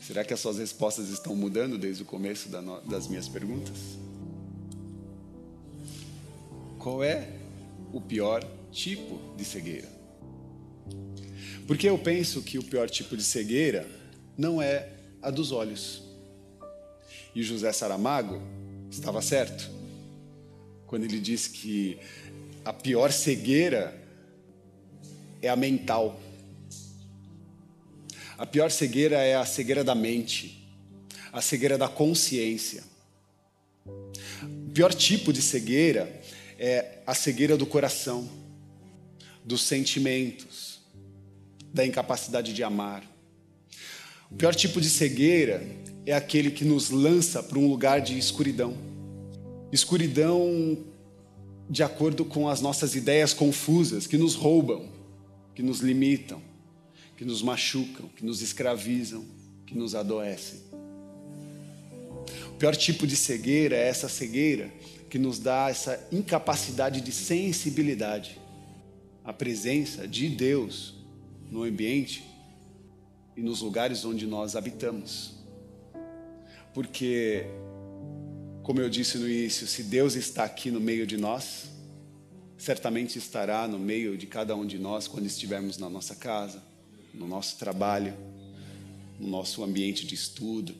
Será 0.00 0.24
que 0.24 0.34
as 0.34 0.40
suas 0.40 0.58
respostas 0.58 1.08
estão 1.08 1.34
mudando 1.34 1.78
desde 1.78 2.02
o 2.02 2.06
começo 2.06 2.48
das 2.84 3.06
minhas 3.06 3.28
perguntas? 3.28 3.76
Qual 6.78 7.02
é 7.02 7.28
o 7.92 8.00
pior 8.00 8.44
tipo 8.70 9.18
de 9.36 9.44
cegueira? 9.44 9.88
Porque 11.66 11.88
eu 11.88 11.96
penso 11.96 12.42
que 12.42 12.58
o 12.58 12.64
pior 12.64 12.90
tipo 12.90 13.16
de 13.16 13.22
cegueira 13.22 13.88
não 14.36 14.60
é 14.60 14.88
a 15.22 15.30
dos 15.30 15.52
olhos. 15.52 16.02
E 17.34 17.42
José 17.42 17.72
Saramago 17.72 18.42
estava 18.90 19.22
certo 19.22 19.81
quando 20.92 21.04
ele 21.04 21.18
disse 21.18 21.48
que 21.48 21.98
a 22.62 22.70
pior 22.70 23.10
cegueira 23.10 23.98
é 25.40 25.48
a 25.48 25.56
mental. 25.56 26.20
A 28.36 28.44
pior 28.44 28.70
cegueira 28.70 29.16
é 29.16 29.34
a 29.34 29.46
cegueira 29.46 29.82
da 29.82 29.94
mente, 29.94 30.68
a 31.32 31.40
cegueira 31.40 31.78
da 31.78 31.88
consciência. 31.88 32.84
O 33.86 34.70
pior 34.74 34.92
tipo 34.92 35.32
de 35.32 35.40
cegueira 35.40 36.20
é 36.58 36.98
a 37.06 37.14
cegueira 37.14 37.56
do 37.56 37.64
coração, 37.64 38.28
dos 39.42 39.62
sentimentos, 39.62 40.82
da 41.72 41.86
incapacidade 41.86 42.52
de 42.52 42.62
amar. 42.62 43.02
O 44.30 44.34
pior 44.34 44.54
tipo 44.54 44.78
de 44.78 44.90
cegueira 44.90 45.66
é 46.04 46.12
aquele 46.12 46.50
que 46.50 46.66
nos 46.66 46.90
lança 46.90 47.42
para 47.42 47.58
um 47.58 47.66
lugar 47.66 48.02
de 48.02 48.18
escuridão. 48.18 48.91
Escuridão 49.72 50.78
de 51.68 51.82
acordo 51.82 52.24
com 52.24 52.48
as 52.48 52.60
nossas 52.60 52.94
ideias 52.94 53.32
confusas, 53.32 54.06
que 54.06 54.18
nos 54.18 54.34
roubam, 54.34 54.86
que 55.54 55.62
nos 55.62 55.80
limitam, 55.80 56.42
que 57.16 57.24
nos 57.24 57.42
machucam, 57.42 58.08
que 58.14 58.24
nos 58.24 58.42
escravizam, 58.42 59.24
que 59.66 59.74
nos 59.74 59.94
adoecem. 59.94 60.60
O 62.48 62.54
pior 62.58 62.76
tipo 62.76 63.06
de 63.06 63.16
cegueira 63.16 63.74
é 63.74 63.88
essa 63.88 64.08
cegueira 64.08 64.70
que 65.08 65.18
nos 65.18 65.38
dá 65.38 65.70
essa 65.70 66.06
incapacidade 66.12 67.00
de 67.00 67.10
sensibilidade 67.10 68.38
à 69.24 69.32
presença 69.32 70.06
de 70.06 70.28
Deus 70.28 70.94
no 71.50 71.62
ambiente 71.62 72.24
e 73.36 73.40
nos 73.40 73.60
lugares 73.60 74.04
onde 74.04 74.26
nós 74.26 74.56
habitamos. 74.56 75.34
Porque, 76.74 77.46
como 78.62 78.80
eu 78.80 78.88
disse 78.88 79.18
no 79.18 79.28
início, 79.28 79.66
se 79.66 79.82
Deus 79.82 80.14
está 80.14 80.44
aqui 80.44 80.70
no 80.70 80.80
meio 80.80 81.06
de 81.06 81.16
nós, 81.16 81.64
certamente 82.56 83.18
estará 83.18 83.66
no 83.66 83.78
meio 83.78 84.16
de 84.16 84.26
cada 84.26 84.54
um 84.54 84.64
de 84.64 84.78
nós 84.78 85.08
quando 85.08 85.26
estivermos 85.26 85.78
na 85.78 85.90
nossa 85.90 86.14
casa, 86.14 86.62
no 87.12 87.26
nosso 87.26 87.58
trabalho, 87.58 88.14
no 89.18 89.26
nosso 89.28 89.64
ambiente 89.64 90.06
de 90.06 90.14
estudo, 90.14 90.74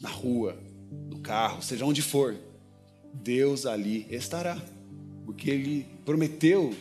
na 0.00 0.08
rua, 0.08 0.58
no 1.08 1.20
carro, 1.20 1.62
seja 1.62 1.84
onde 1.84 2.02
for, 2.02 2.36
Deus 3.14 3.64
ali 3.64 4.06
estará, 4.10 4.60
porque 5.24 5.50
Ele 5.50 5.86
prometeu 6.04 6.74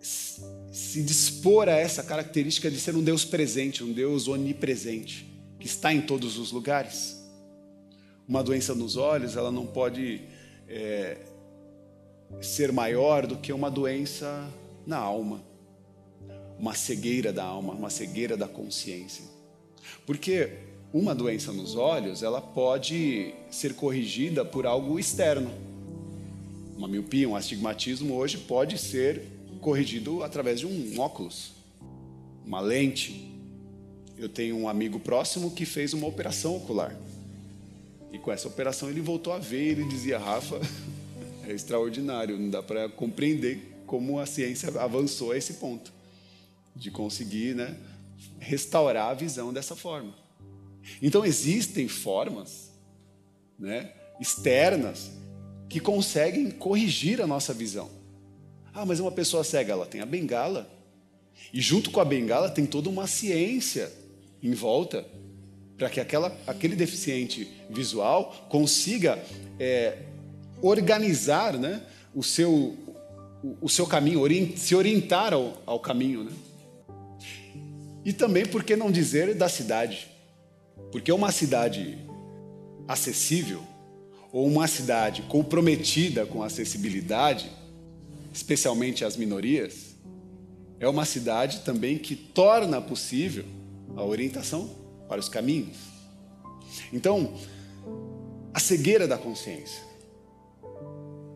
se 0.00 1.02
dispor 1.02 1.68
a 1.68 1.72
essa 1.72 2.02
característica 2.02 2.70
de 2.70 2.78
ser 2.78 2.94
um 2.94 3.02
Deus 3.02 3.24
presente, 3.24 3.82
um 3.82 3.92
Deus 3.92 4.28
onipresente, 4.28 5.26
que 5.58 5.66
está 5.66 5.92
em 5.92 6.02
todos 6.02 6.38
os 6.38 6.52
lugares. 6.52 7.15
Uma 8.28 8.42
doença 8.42 8.74
nos 8.74 8.96
olhos, 8.96 9.36
ela 9.36 9.52
não 9.52 9.66
pode 9.66 10.22
é, 10.68 11.18
ser 12.40 12.72
maior 12.72 13.26
do 13.26 13.36
que 13.36 13.52
uma 13.52 13.70
doença 13.70 14.48
na 14.86 14.96
alma, 14.96 15.42
uma 16.58 16.74
cegueira 16.74 17.32
da 17.32 17.44
alma, 17.44 17.72
uma 17.72 17.90
cegueira 17.90 18.36
da 18.36 18.48
consciência. 18.48 19.24
Porque 20.04 20.58
uma 20.92 21.14
doença 21.14 21.52
nos 21.52 21.76
olhos, 21.76 22.22
ela 22.22 22.40
pode 22.40 23.34
ser 23.50 23.74
corrigida 23.74 24.44
por 24.44 24.66
algo 24.66 24.98
externo. 24.98 25.50
Uma 26.76 26.88
miopia, 26.88 27.28
um 27.28 27.36
astigmatismo 27.36 28.14
hoje 28.14 28.38
pode 28.38 28.78
ser 28.78 29.22
corrigido 29.60 30.22
através 30.22 30.60
de 30.60 30.66
um 30.66 30.98
óculos, 30.98 31.52
uma 32.44 32.60
lente. 32.60 33.30
Eu 34.16 34.28
tenho 34.28 34.56
um 34.56 34.68
amigo 34.68 34.98
próximo 34.98 35.50
que 35.50 35.64
fez 35.64 35.92
uma 35.92 36.06
operação 36.06 36.56
ocular. 36.56 36.96
E 38.16 38.18
com 38.18 38.32
essa 38.32 38.48
operação 38.48 38.88
ele 38.88 39.02
voltou 39.02 39.30
a 39.30 39.38
ver, 39.38 39.72
ele 39.72 39.84
dizia: 39.84 40.18
"Rafa, 40.18 40.58
é 41.46 41.52
extraordinário, 41.52 42.38
não 42.38 42.48
dá 42.48 42.62
para 42.62 42.88
compreender 42.88 43.82
como 43.86 44.18
a 44.18 44.24
ciência 44.24 44.70
avançou 44.80 45.32
a 45.32 45.36
esse 45.36 45.54
ponto 45.54 45.92
de 46.74 46.90
conseguir, 46.90 47.54
né, 47.54 47.76
restaurar 48.38 49.10
a 49.10 49.14
visão 49.14 49.52
dessa 49.52 49.76
forma". 49.76 50.14
Então 51.02 51.26
existem 51.26 51.88
formas, 51.88 52.72
né, 53.58 53.92
externas 54.18 55.10
que 55.68 55.78
conseguem 55.78 56.50
corrigir 56.50 57.20
a 57.20 57.26
nossa 57.26 57.52
visão. 57.52 57.90
Ah, 58.72 58.86
mas 58.86 58.98
uma 58.98 59.12
pessoa 59.12 59.44
cega, 59.44 59.74
ela 59.74 59.84
tem 59.84 60.00
a 60.00 60.06
bengala. 60.06 60.70
E 61.52 61.60
junto 61.60 61.90
com 61.90 62.00
a 62.00 62.04
bengala 62.04 62.48
tem 62.48 62.64
toda 62.64 62.88
uma 62.88 63.06
ciência 63.06 63.92
em 64.42 64.54
volta 64.54 65.06
para 65.76 65.90
que 65.90 66.00
aquela, 66.00 66.36
aquele 66.46 66.74
deficiente 66.74 67.48
visual 67.68 68.46
consiga 68.48 69.22
é, 69.58 69.98
organizar 70.62 71.58
né, 71.58 71.82
o, 72.14 72.22
seu, 72.22 72.76
o, 73.42 73.56
o 73.62 73.68
seu 73.68 73.86
caminho, 73.86 74.20
se 74.56 74.74
orientar 74.74 75.34
ao, 75.34 75.62
ao 75.66 75.80
caminho. 75.80 76.24
Né? 76.24 76.32
E 78.04 78.12
também, 78.12 78.46
por 78.46 78.64
que 78.64 78.76
não 78.76 78.90
dizer, 78.90 79.34
da 79.34 79.48
cidade? 79.48 80.08
Porque 80.92 81.12
uma 81.12 81.30
cidade 81.32 81.98
acessível 82.88 83.62
ou 84.32 84.46
uma 84.46 84.66
cidade 84.66 85.22
comprometida 85.22 86.24
com 86.24 86.42
a 86.42 86.46
acessibilidade 86.46 87.50
especialmente 88.36 89.02
as 89.02 89.16
minorias, 89.16 89.96
é 90.78 90.86
uma 90.86 91.06
cidade 91.06 91.60
também 91.60 91.96
que 91.96 92.14
torna 92.14 92.82
possível 92.82 93.46
a 93.96 94.04
orientação 94.04 94.68
para 95.08 95.20
os 95.20 95.28
caminhos. 95.28 95.76
Então, 96.92 97.34
a 98.52 98.60
cegueira 98.60 99.06
da 99.06 99.18
consciência 99.18 99.82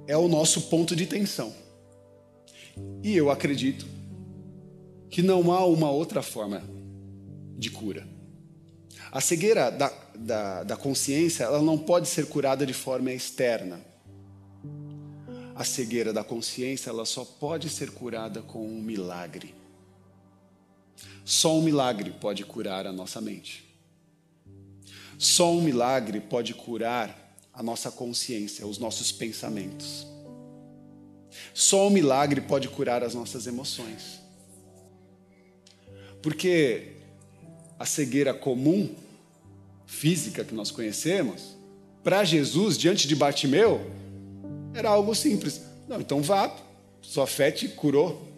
é 0.07 0.17
o 0.17 0.29
nosso 0.29 0.63
ponto 0.63 0.97
de 0.97 1.07
tensão. 1.07 1.53
E 3.03 3.17
eu 3.17 3.31
acredito 3.31 3.87
que 5.09 5.23
não 5.23 5.53
há 5.53 5.65
uma 5.65 5.91
outra 5.91 6.23
forma 6.23 6.63
de 7.57 7.71
cura. 7.71 8.07
A 9.13 9.21
cegueira 9.21 9.71
da, 9.71 9.93
da, 10.15 10.65
da 10.65 10.77
consciência 10.77 11.45
ela 11.45 11.61
não 11.61 11.77
pode 11.77 12.09
ser 12.09 12.27
curada 12.27 12.65
de 12.65 12.73
forma 12.73 13.13
externa 13.13 13.81
a 15.61 15.65
cegueira 15.65 16.11
da 16.11 16.25
consciência 16.25 16.89
ela 16.89 17.05
só 17.05 17.23
pode 17.23 17.69
ser 17.69 17.91
curada 17.91 18.41
com 18.41 18.67
um 18.67 18.81
milagre. 18.81 19.55
Só 21.31 21.57
um 21.57 21.63
milagre 21.63 22.11
pode 22.11 22.45
curar 22.45 22.89
a 22.89 22.93
nossa 22.93 23.21
mente. 23.21 23.65
Só 25.17 25.53
um 25.53 25.63
milagre 25.63 26.19
pode 26.19 26.53
curar 26.53 27.39
a 27.55 27.63
nossa 27.63 27.89
consciência, 27.89 28.67
os 28.67 28.79
nossos 28.79 29.13
pensamentos. 29.13 30.05
Só 31.55 31.87
um 31.87 31.91
milagre 31.91 32.41
pode 32.41 32.67
curar 32.67 33.05
as 33.05 33.15
nossas 33.15 33.47
emoções. 33.47 34.19
Porque 36.21 36.95
a 37.79 37.87
cegueira 37.87 38.35
comum, 38.35 38.93
física 39.87 40.45
que 40.45 40.53
nós 40.53 40.73
conhecemos, 40.73 41.57
para 42.03 42.25
Jesus, 42.25 42.77
diante 42.77 43.07
de 43.07 43.15
Bartimeu, 43.15 43.89
era 44.75 44.89
algo 44.89 45.15
simples. 45.15 45.61
Não, 45.87 46.01
então 46.01 46.23
vá, 46.23 46.53
sua 47.01 47.29
fé 47.29 47.53
te 47.53 47.69
curou. 47.69 48.30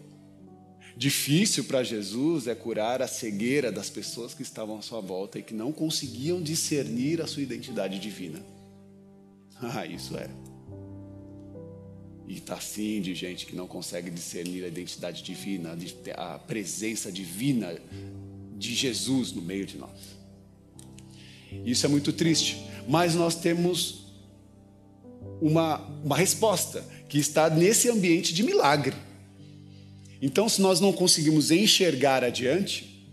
Difícil 0.95 1.63
para 1.63 1.83
Jesus 1.83 2.47
é 2.47 2.53
curar 2.53 3.01
a 3.01 3.07
cegueira 3.07 3.71
das 3.71 3.89
pessoas 3.89 4.33
que 4.33 4.43
estavam 4.43 4.77
à 4.77 4.81
sua 4.81 5.01
volta 5.01 5.39
e 5.39 5.43
que 5.43 5.53
não 5.53 5.71
conseguiam 5.71 6.41
discernir 6.41 7.21
a 7.21 7.27
sua 7.27 7.43
identidade 7.43 7.99
divina. 7.99 8.39
Ah, 9.65 9.85
isso 9.85 10.17
é. 10.17 10.29
E 12.27 12.35
está 12.35 12.59
sim 12.59 12.99
de 12.99 13.15
gente 13.15 13.45
que 13.45 13.55
não 13.55 13.65
consegue 13.65 14.09
discernir 14.09 14.65
a 14.65 14.67
identidade 14.67 15.23
divina, 15.23 15.77
a 16.15 16.37
presença 16.39 17.09
divina 17.09 17.79
de 18.57 18.75
Jesus 18.75 19.31
no 19.31 19.41
meio 19.41 19.65
de 19.65 19.77
nós. 19.77 20.17
Isso 21.65 21.85
é 21.85 21.89
muito 21.89 22.11
triste, 22.11 22.65
mas 22.89 23.15
nós 23.15 23.35
temos 23.35 24.05
uma, 25.41 25.77
uma 26.03 26.17
resposta 26.17 26.83
que 27.07 27.19
está 27.19 27.49
nesse 27.49 27.89
ambiente 27.89 28.33
de 28.33 28.43
milagre. 28.43 28.95
Então, 30.25 30.47
se 30.47 30.61
nós 30.61 30.79
não 30.79 30.93
conseguimos 30.93 31.51
enxergar 31.51 32.23
adiante, 32.23 33.05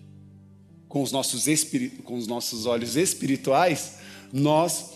com 0.89 1.03
os 1.03 1.11
nossos, 1.11 1.45
com 2.05 2.15
os 2.15 2.29
nossos 2.29 2.67
olhos 2.67 2.95
espirituais, 2.95 3.97
nós 4.33 4.91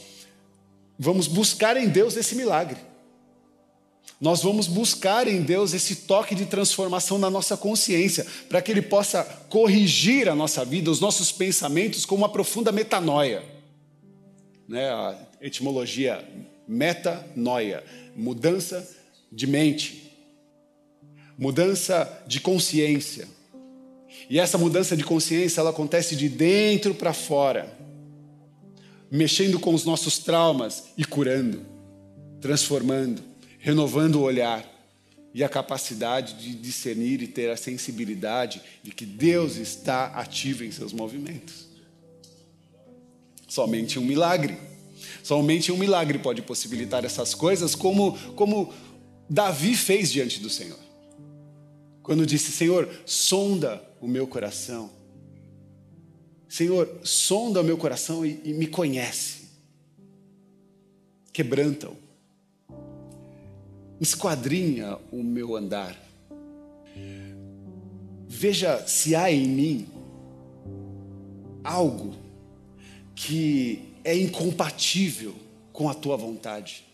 vamos 0.96 1.27
buscar 1.27 1.77
em 1.77 1.88
Deus 1.88 2.16
esse 2.16 2.37
milagre. 2.37 2.77
Nós 4.20 4.44
vamos 4.44 4.68
buscar 4.68 5.27
em 5.27 5.42
Deus 5.42 5.74
esse 5.74 5.96
toque 5.96 6.37
de 6.37 6.46
transformação 6.46 7.18
na 7.18 7.29
nossa 7.29 7.57
consciência, 7.57 8.24
para 8.48 8.62
que 8.62 8.70
Ele 8.70 8.83
possa 8.83 9.24
corrigir 9.48 10.29
a 10.29 10.37
nossa 10.37 10.64
vida, 10.64 10.92
os 10.92 11.00
nossos 11.00 11.33
pensamentos 11.33 12.07
com 12.07 12.14
uma 12.14 12.29
profunda 12.29 12.70
metanoia. 12.70 13.42
Né? 14.68 14.88
A 14.88 15.18
etimologia 15.40 16.24
metanoia, 16.68 17.83
mudança 18.14 18.88
de 19.33 19.48
mente, 19.48 20.04
mudança 21.38 22.23
de 22.27 22.40
consciência. 22.40 23.29
E 24.29 24.38
essa 24.38 24.57
mudança 24.57 24.97
de 24.97 25.05
consciência, 25.05 25.61
ela 25.61 25.70
acontece 25.70 26.16
de 26.16 26.29
dentro 26.29 26.94
para 26.94 27.12
fora, 27.12 27.77
mexendo 29.11 29.59
com 29.59 29.75
os 29.75 29.85
nossos 29.85 30.18
traumas 30.18 30.85
e 30.97 31.05
curando, 31.05 31.64
transformando, 32.40 33.23
renovando 33.59 34.16
o 34.16 34.23
olhar 34.23 34.70
e 35.35 35.42
a 35.42 35.49
capacidade 35.49 36.35
de 36.35 36.55
discernir 36.55 37.20
e 37.20 37.27
ter 37.27 37.51
a 37.51 37.57
sensibilidade 37.57 38.62
de 38.83 38.92
que 38.92 39.05
Deus 39.05 39.57
está 39.57 40.07
ativo 40.07 40.64
em 40.64 40.70
seus 40.70 40.92
movimentos. 40.92 41.66
Somente 43.49 43.99
um 43.99 44.05
milagre. 44.05 44.57
Somente 45.23 45.73
um 45.73 45.77
milagre 45.77 46.18
pode 46.18 46.40
possibilitar 46.40 47.05
essas 47.05 47.35
coisas, 47.35 47.75
como, 47.75 48.16
como 48.37 48.73
Davi 49.29 49.75
fez 49.75 50.12
diante 50.12 50.40
do 50.40 50.49
Senhor. 50.49 50.84
Quando 52.05 52.27
disse: 52.27 52.53
Senhor, 52.53 52.88
sonda 53.07 53.83
o 53.99 54.07
meu 54.07 54.29
coração. 54.29 54.90
Senhor, 56.47 57.01
sonda 57.03 57.62
o 57.62 57.64
meu 57.64 57.79
coração 57.79 58.25
e, 58.25 58.40
e 58.45 58.53
me 58.53 58.67
conhece. 58.67 59.49
Quebranta-o. 61.33 61.97
Esquadrinha 63.99 64.99
o 65.11 65.23
meu 65.23 65.57
andar. 65.57 65.99
Veja 68.29 68.87
se 68.87 69.17
há 69.17 69.33
em 69.33 69.49
mim 69.49 69.87
algo 71.64 72.14
que 73.14 73.95
é 74.05 74.14
incompatível 74.14 75.35
com 75.73 75.88
a 75.88 75.95
tua 75.95 76.19
vontade 76.19 76.85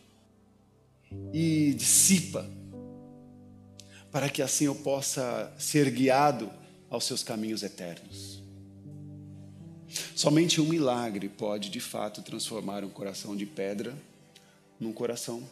e 1.33 1.75
dissipa, 1.75 2.49
para 4.11 4.29
que 4.29 4.43
assim 4.43 4.65
eu 4.65 4.75
possa 4.75 5.53
ser 5.59 5.91
guiado 5.91 6.51
aos 6.89 7.05
seus 7.05 7.23
caminhos 7.23 7.63
eternos. 7.63 8.43
Somente 10.15 10.61
um 10.61 10.67
milagre 10.67 11.29
pode 11.29 11.71
de 11.71 11.81
fato 11.81 12.23
transformar 12.23 12.85
um 12.85 12.91
coração 12.91 13.37
de 13.37 13.47
pedra 13.47 13.97
num 14.79 14.93
coração 14.93 15.49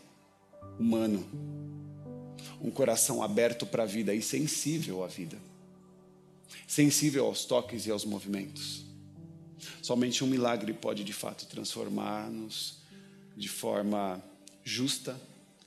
humano, 0.78 1.26
um 2.60 2.70
coração 2.70 3.22
aberto 3.22 3.66
para 3.66 3.84
a 3.84 3.86
vida 3.86 4.14
e 4.14 4.22
sensível 4.22 5.04
à 5.04 5.06
vida, 5.06 5.38
sensível 6.66 7.26
aos 7.26 7.44
toques 7.44 7.86
e 7.86 7.90
aos 7.90 8.04
movimentos. 8.04 8.84
Somente 9.82 10.22
um 10.22 10.26
milagre 10.26 10.72
pode 10.72 11.02
de 11.04 11.12
fato 11.12 11.46
transformar-nos 11.46 12.78
de 13.36 13.48
forma 13.48 14.22
justa, 14.64 15.18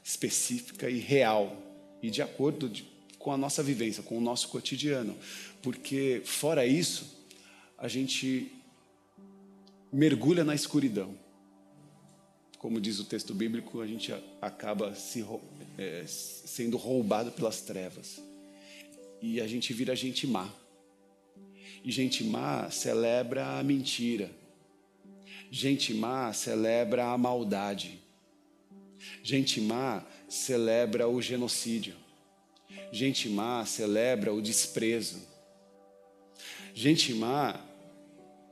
específica 0.04 0.90
e 0.90 1.00
real 1.00 1.71
e 2.02 2.10
de 2.10 2.22
acordo 2.22 2.68
de, 2.68 2.86
com 3.20 3.32
a 3.32 3.38
nossa 3.38 3.62
vivência, 3.62 4.04
com 4.04 4.18
o 4.18 4.22
nosso 4.22 4.48
cotidiano, 4.50 5.16
porque 5.62 6.22
fora 6.26 6.66
isso, 6.66 7.22
a 7.78 7.88
gente 7.88 8.52
mergulha 9.92 10.44
na 10.44 10.56
escuridão. 10.56 11.14
Como 12.58 12.80
diz 12.80 13.00
o 13.00 13.06
texto 13.06 13.34
bíblico, 13.34 13.82
a 13.82 13.88
gente 13.88 14.14
acaba 14.40 14.94
se, 14.94 15.26
é, 15.78 16.04
sendo 16.08 16.78
roubado 16.78 17.32
pelas 17.32 17.62
trevas. 17.62 18.22
E 19.22 19.42
a 19.42 19.48
gente 19.48 19.74
vira 19.74 19.96
gente 19.96 20.28
má. 20.28 20.48
E 21.84 21.92
gente 21.92 22.24
má 22.24 22.70
celebra 22.70 23.60
a 23.60 23.64
mentira. 23.64 24.32
Gente 25.50 25.94
má 25.94 26.32
celebra 26.34 27.08
a 27.08 27.18
maldade. 27.18 28.00
Gente 29.24 29.60
má 29.60 30.06
celebra 30.32 31.10
o 31.10 31.22
genocídio. 31.22 31.94
Gente 32.90 33.28
má 33.28 33.66
celebra 33.66 34.34
o 34.34 34.42
desprezo. 34.42 35.20
Gente 36.74 37.14
má 37.14 37.60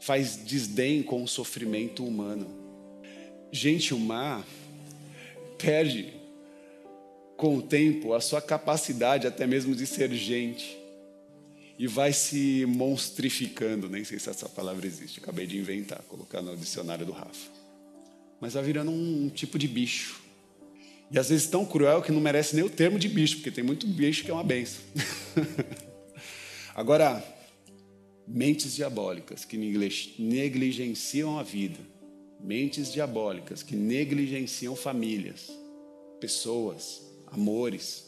faz 0.02 0.36
desdém 0.36 1.02
com 1.02 1.24
o 1.24 1.28
sofrimento 1.28 2.06
humano. 2.06 2.48
Gente 3.50 3.96
má 3.96 4.44
perde 5.58 6.14
com 7.38 7.58
o 7.58 7.62
tempo 7.62 8.14
a 8.14 8.20
sua 8.20 8.42
capacidade 8.42 9.26
até 9.26 9.48
mesmo 9.48 9.74
de 9.74 9.88
ser 9.88 10.14
gente 10.14 10.78
e 11.78 11.88
vai 11.88 12.12
se 12.12 12.66
monstrificando, 12.66 13.88
nem 13.88 14.04
sei 14.04 14.20
se 14.20 14.30
essa 14.30 14.50
palavra 14.50 14.86
existe, 14.86 15.22
acabei 15.22 15.48
de 15.48 15.58
inventar, 15.58 16.02
colocar 16.10 16.42
no 16.42 16.58
dicionário 16.58 17.06
do 17.06 17.14
Rafa. 17.14 17.50
Mas 18.42 18.54
vai 18.54 18.64
virando 18.64 18.92
um 18.92 19.30
tipo 19.30 19.58
de 19.58 19.68
bicho. 19.68 20.29
E 21.12 21.18
às 21.18 21.30
vezes 21.30 21.48
tão 21.48 21.66
cruel 21.66 22.02
que 22.02 22.12
não 22.12 22.22
merece 22.22 22.56
nem 22.56 22.64
o 22.64 22.70
termo 22.70 23.00
de 23.00 23.08
bicho, 23.10 23.38
porque 23.38 23.52
tem 23.52 23.64
muito 23.64 23.88
bicho 23.88 24.24
que 24.24 24.30
é 24.30 24.34
uma 24.34 24.44
benção. 24.44 24.82
Agora, 26.76 27.24
mentes 28.28 28.76
diabólicas 28.76 29.44
que 29.44 29.58
negligenciam 29.58 31.40
a 31.40 31.44
vida, 31.44 31.80
mentes 32.40 32.94
diabólicas 32.94 33.64
que 33.64 33.76
negligenciam 33.76 34.76
famílias, 34.76 35.52
pessoas, 36.20 37.02
amores, 37.28 38.06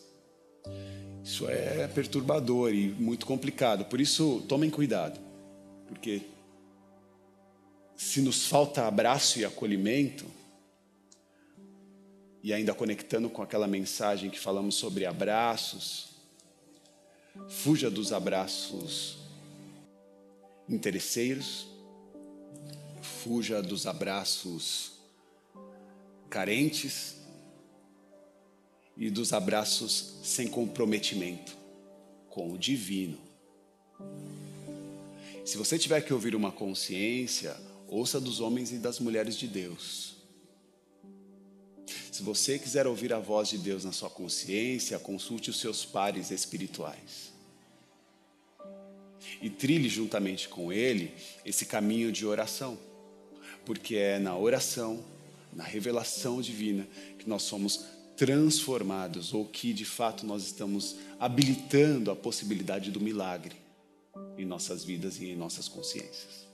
isso 1.23 1.47
é 1.47 1.87
perturbador 1.87 2.73
e 2.73 2.89
muito 2.89 3.25
complicado. 3.25 3.85
Por 3.85 3.99
isso, 3.99 4.43
tomem 4.47 4.69
cuidado, 4.69 5.19
porque 5.87 6.21
se 7.95 8.21
nos 8.21 8.47
falta 8.47 8.87
abraço 8.87 9.39
e 9.39 9.45
acolhimento, 9.45 10.25
e 12.43 12.54
ainda 12.54 12.73
conectando 12.73 13.30
com 13.30 13.41
aquela 13.41 13.67
mensagem 13.67 14.30
que 14.30 14.39
falamos 14.39 14.75
sobre 14.75 15.06
abraços, 15.06 16.10
fuja 17.47 17.89
dos 17.89 18.12
abraços 18.12 19.17
interesseiros, 20.67 21.67
fuja 23.01 23.62
dos 23.62 23.86
abraços 23.86 24.93
carentes, 26.30 27.21
e 29.01 29.10
dos 29.10 29.34
abraços 29.34 30.19
sem 30.23 30.47
comprometimento 30.47 31.58
com 32.30 32.51
o 32.51 32.58
divino. 32.58 33.17
Se 35.43 35.58
você 35.58 35.77
tiver 35.80 36.01
que 36.01 36.13
ouvir 36.13 36.36
uma 36.36 36.51
consciência, 36.51 37.58
ouça 37.88 38.21
dos 38.21 38.39
homens 38.39 38.71
e 38.71 38.77
das 38.77 38.99
mulheres 38.99 39.36
de 39.36 39.47
Deus. 39.47 40.20
Se 42.21 42.25
você 42.25 42.60
quiser 42.60 42.86
ouvir 42.86 43.12
a 43.13 43.17
voz 43.17 43.49
de 43.49 43.57
Deus 43.57 43.84
na 43.84 43.91
sua 43.91 44.07
consciência, 44.07 44.99
consulte 44.99 45.49
os 45.49 45.60
seus 45.60 45.84
pares 45.84 46.29
espirituais. 46.29 47.34
E 49.41 49.49
trilhe 49.49 49.89
juntamente 49.89 50.47
com 50.47 50.71
ele 50.71 51.15
esse 51.43 51.65
caminho 51.65 52.12
de 52.12 52.23
oração, 52.23 52.77
porque 53.65 53.95
é 53.95 54.19
na 54.19 54.38
oração, 54.38 55.03
na 55.51 55.63
revelação 55.63 56.43
divina, 56.43 56.88
que 57.17 57.27
nós 57.27 57.41
somos 57.41 57.86
transformados, 58.15 59.34
ou 59.34 59.43
que 59.43 59.73
de 59.73 59.84
fato 59.84 60.23
nós 60.23 60.43
estamos 60.43 60.97
habilitando 61.19 62.12
a 62.12 62.15
possibilidade 62.15 62.91
do 62.91 62.99
milagre 62.99 63.55
em 64.38 64.45
nossas 64.45 64.84
vidas 64.84 65.19
e 65.19 65.25
em 65.25 65.36
nossas 65.36 65.67
consciências. 65.67 66.45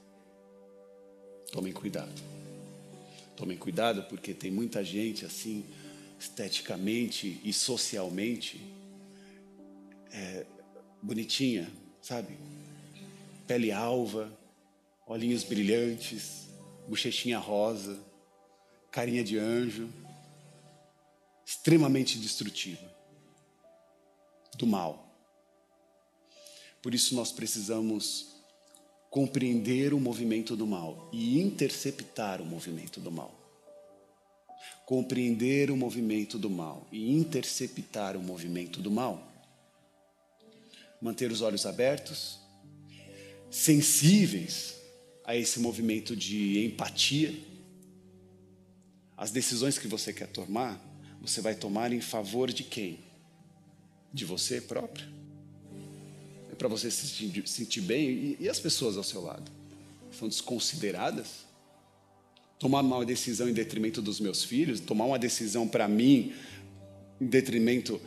Tomem 1.52 1.74
cuidado. 1.74 2.37
Tomem 3.38 3.56
cuidado 3.56 4.02
porque 4.10 4.34
tem 4.34 4.50
muita 4.50 4.84
gente 4.84 5.24
assim, 5.24 5.64
esteticamente 6.20 7.40
e 7.44 7.54
socialmente, 7.54 8.60
é, 10.12 10.46
bonitinha, 11.02 11.72
sabe? 12.02 12.36
Pele 13.46 13.72
alva, 13.72 14.36
olhinhos 15.06 15.44
brilhantes, 15.44 16.48
bochechinha 16.88 17.38
rosa, 17.38 18.00
carinha 18.90 19.24
de 19.24 19.38
anjo 19.38 19.88
extremamente 21.46 22.18
destrutiva 22.18 22.92
do 24.58 24.66
mal. 24.66 25.16
Por 26.82 26.96
isso 26.96 27.14
nós 27.14 27.32
precisamos 27.32 28.37
compreender 29.10 29.94
o 29.94 30.00
movimento 30.00 30.56
do 30.56 30.68
mal 30.68 31.10
e 31.12 31.40
interceptar 31.40 32.42
o 32.42 32.46
movimento 32.46 33.00
do 33.00 33.12
mal. 33.12 33.34
Compreender 34.86 35.72
o 35.72 35.78
movimento 35.78 36.38
do 36.38 36.50
mal 36.50 36.88
e 36.92 37.12
interceptar 37.12 38.16
o 38.16 38.22
movimento 38.22 38.82
do 38.82 38.92
mal. 38.92 39.26
Manter 41.02 41.32
os 41.32 41.42
olhos 41.42 41.66
abertos, 41.66 42.40
sensíveis 43.50 44.76
a 45.24 45.36
esse 45.36 45.60
movimento 45.60 46.16
de 46.16 46.66
empatia. 46.66 47.34
As 49.16 49.32
decisões 49.32 49.78
que 49.78 49.88
você 49.88 50.14
quer 50.14 50.28
tomar, 50.28 50.82
você 51.22 51.42
vai 51.42 51.56
tomar 51.56 51.92
em 51.92 52.02
favor 52.02 52.52
de 52.52 52.64
quem? 52.64 53.00
De 54.14 54.26
você 54.26 54.62
próprio? 54.62 55.17
Para 56.58 56.68
você 56.68 56.90
se 56.90 57.08
sentir, 57.08 57.48
sentir 57.48 57.82
bem? 57.82 58.10
E, 58.10 58.38
e 58.42 58.50
as 58.50 58.60
pessoas 58.60 58.98
ao 58.98 59.04
seu 59.04 59.22
lado? 59.22 59.52
São 60.12 60.28
desconsideradas? 60.28 61.46
Tomar 62.58 62.82
uma 62.82 63.06
decisão 63.06 63.48
em 63.48 63.54
detrimento 63.54 64.02
dos 64.02 64.20
meus 64.20 64.44
filhos? 64.44 64.80
Tomar 64.80 65.06
uma 65.06 65.20
decisão 65.20 65.68
para 65.68 65.88
mim 65.88 66.34
em 67.22 67.28
detrimento 67.28 68.02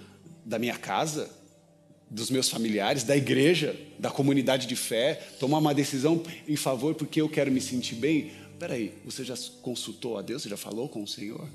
da 0.45 0.59
minha 0.59 0.77
casa? 0.77 1.31
dos 2.11 2.29
meus 2.29 2.49
familiares, 2.49 3.05
da 3.05 3.17
igreja, 3.17 3.79
da 3.97 4.11
comunidade 4.11 4.67
de 4.67 4.75
fé, 4.75 5.15
tomar 5.39 5.59
uma 5.59 5.73
decisão 5.73 6.21
em 6.49 6.57
favor 6.57 6.95
porque 6.95 7.21
eu 7.21 7.29
quero 7.29 7.53
me 7.53 7.61
sentir 7.61 7.95
bem. 7.95 8.33
Peraí, 8.59 8.93
você 9.05 9.23
já 9.23 9.35
consultou 9.63 10.19
a 10.19 10.23
Deus? 10.23 10.43
Você 10.43 10.49
já 10.49 10.57
falou 10.57 10.89
com 10.89 11.03
o 11.05 11.07
Senhor? 11.07 11.49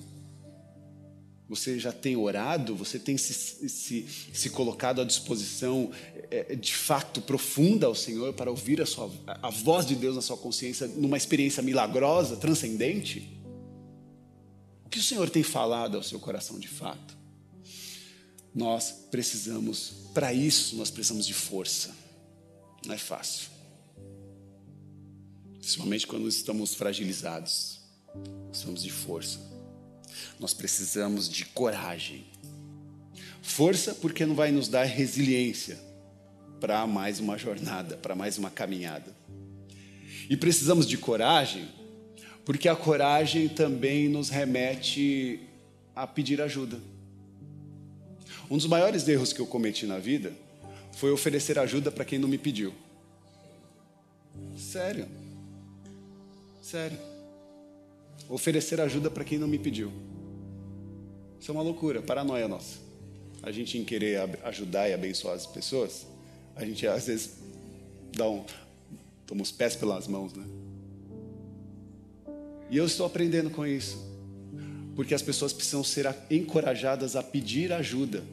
Você 1.48 1.78
já 1.78 1.92
tem 1.92 2.16
orado? 2.16 2.76
Você 2.76 2.98
tem 2.98 3.18
se, 3.18 3.34
se, 3.70 4.06
se 4.34 4.50
colocado 4.50 5.02
à 5.02 5.04
disposição 5.04 5.92
é, 6.32 6.56
de 6.56 6.74
fato 6.74 7.22
profunda 7.22 7.86
ao 7.86 7.94
Senhor 7.94 8.34
para 8.34 8.50
ouvir 8.50 8.82
a, 8.82 8.86
sua, 8.86 9.12
a 9.28 9.50
voz 9.52 9.86
de 9.86 9.96
Deus 9.96 10.16
na 10.16 10.22
sua 10.22 10.38
consciência 10.38 10.88
numa 10.88 11.18
experiência 11.18 11.62
milagrosa, 11.62 12.36
transcendente? 12.36 13.32
O 14.86 14.90
que 14.90 14.98
o 14.98 15.04
Senhor 15.04 15.30
tem 15.30 15.44
falado 15.44 15.98
ao 15.98 16.04
seu 16.04 16.20
coração 16.20 16.58
de 16.58 16.68
fato? 16.68 17.16
Nós 18.54 18.92
precisamos, 19.12 19.94
para 20.14 20.34
isso, 20.34 20.76
nós 20.78 20.90
precisamos 20.90 21.28
de 21.28 21.34
força. 21.34 21.96
Não 22.86 22.96
é 22.96 22.98
fácil. 22.98 23.50
Principalmente 25.60 26.08
quando 26.08 26.28
estamos 26.28 26.74
fragilizados. 26.74 27.82
Precisamos 28.50 28.82
de 28.82 28.92
força. 28.92 29.55
Nós 30.40 30.54
precisamos 30.54 31.30
de 31.30 31.46
coragem. 31.46 32.26
Força 33.42 33.94
porque 33.96 34.26
não 34.26 34.36
vai 34.36 34.52
nos 34.52 34.68
dar 34.68 34.84
resiliência 34.84 35.78
para 36.60 36.86
mais 36.88 37.20
uma 37.20 37.38
jornada, 37.38 37.98
para 37.98 38.16
mais 38.16 38.38
uma 38.38 38.50
caminhada. 38.50 39.14
E 40.30 40.36
precisamos 40.36 40.88
de 40.88 40.98
coragem 40.98 41.68
porque 42.46 42.70
a 42.70 42.76
coragem 42.76 43.50
também 43.50 44.08
nos 44.08 44.30
remete 44.30 45.40
a 45.96 46.06
pedir 46.06 46.40
ajuda. 46.42 46.80
Um 48.50 48.58
dos 48.58 48.68
maiores 48.68 49.08
erros 49.08 49.34
que 49.34 49.40
eu 49.40 49.48
cometi 49.48 49.88
na 49.88 49.98
vida 49.98 50.32
foi 50.94 51.12
oferecer 51.12 51.58
ajuda 51.58 51.92
para 51.92 52.06
quem 52.06 52.20
não 52.20 52.30
me 52.30 52.38
pediu. 52.38 52.74
Sério. 54.56 55.08
Sério. 56.62 57.15
Oferecer 58.30 58.82
ajuda 58.82 59.10
para 59.10 59.24
quem 59.24 59.38
não 59.38 59.48
me 59.48 59.60
pediu. 59.60 59.92
Isso 61.40 61.52
é 61.52 61.54
uma 61.54 61.62
loucura, 61.62 62.02
paranoia 62.02 62.48
nossa. 62.48 62.80
A 63.44 63.52
gente 63.52 63.78
em 63.78 63.84
querer 63.84 64.20
ajudar 64.44 64.90
e 64.90 64.94
abençoar 64.94 65.36
as 65.36 65.46
pessoas, 65.46 66.08
a 66.56 66.66
gente 66.66 66.88
às 66.88 67.06
vezes 67.06 67.38
dá 68.16 68.28
um, 68.28 68.44
toma 69.28 69.44
os 69.44 69.52
pés 69.52 69.76
pelas 69.76 70.08
mãos, 70.08 70.34
né? 70.34 70.46
E 72.70 72.78
eu 72.78 72.86
estou 72.86 73.06
aprendendo 73.06 73.50
com 73.52 73.66
isso. 73.66 74.04
Porque 74.96 75.14
as 75.14 75.22
pessoas 75.22 75.54
precisam 75.54 75.84
ser 75.84 76.08
encorajadas 76.32 77.16
a 77.16 77.22
pedir 77.22 77.72
ajuda. 77.72 78.24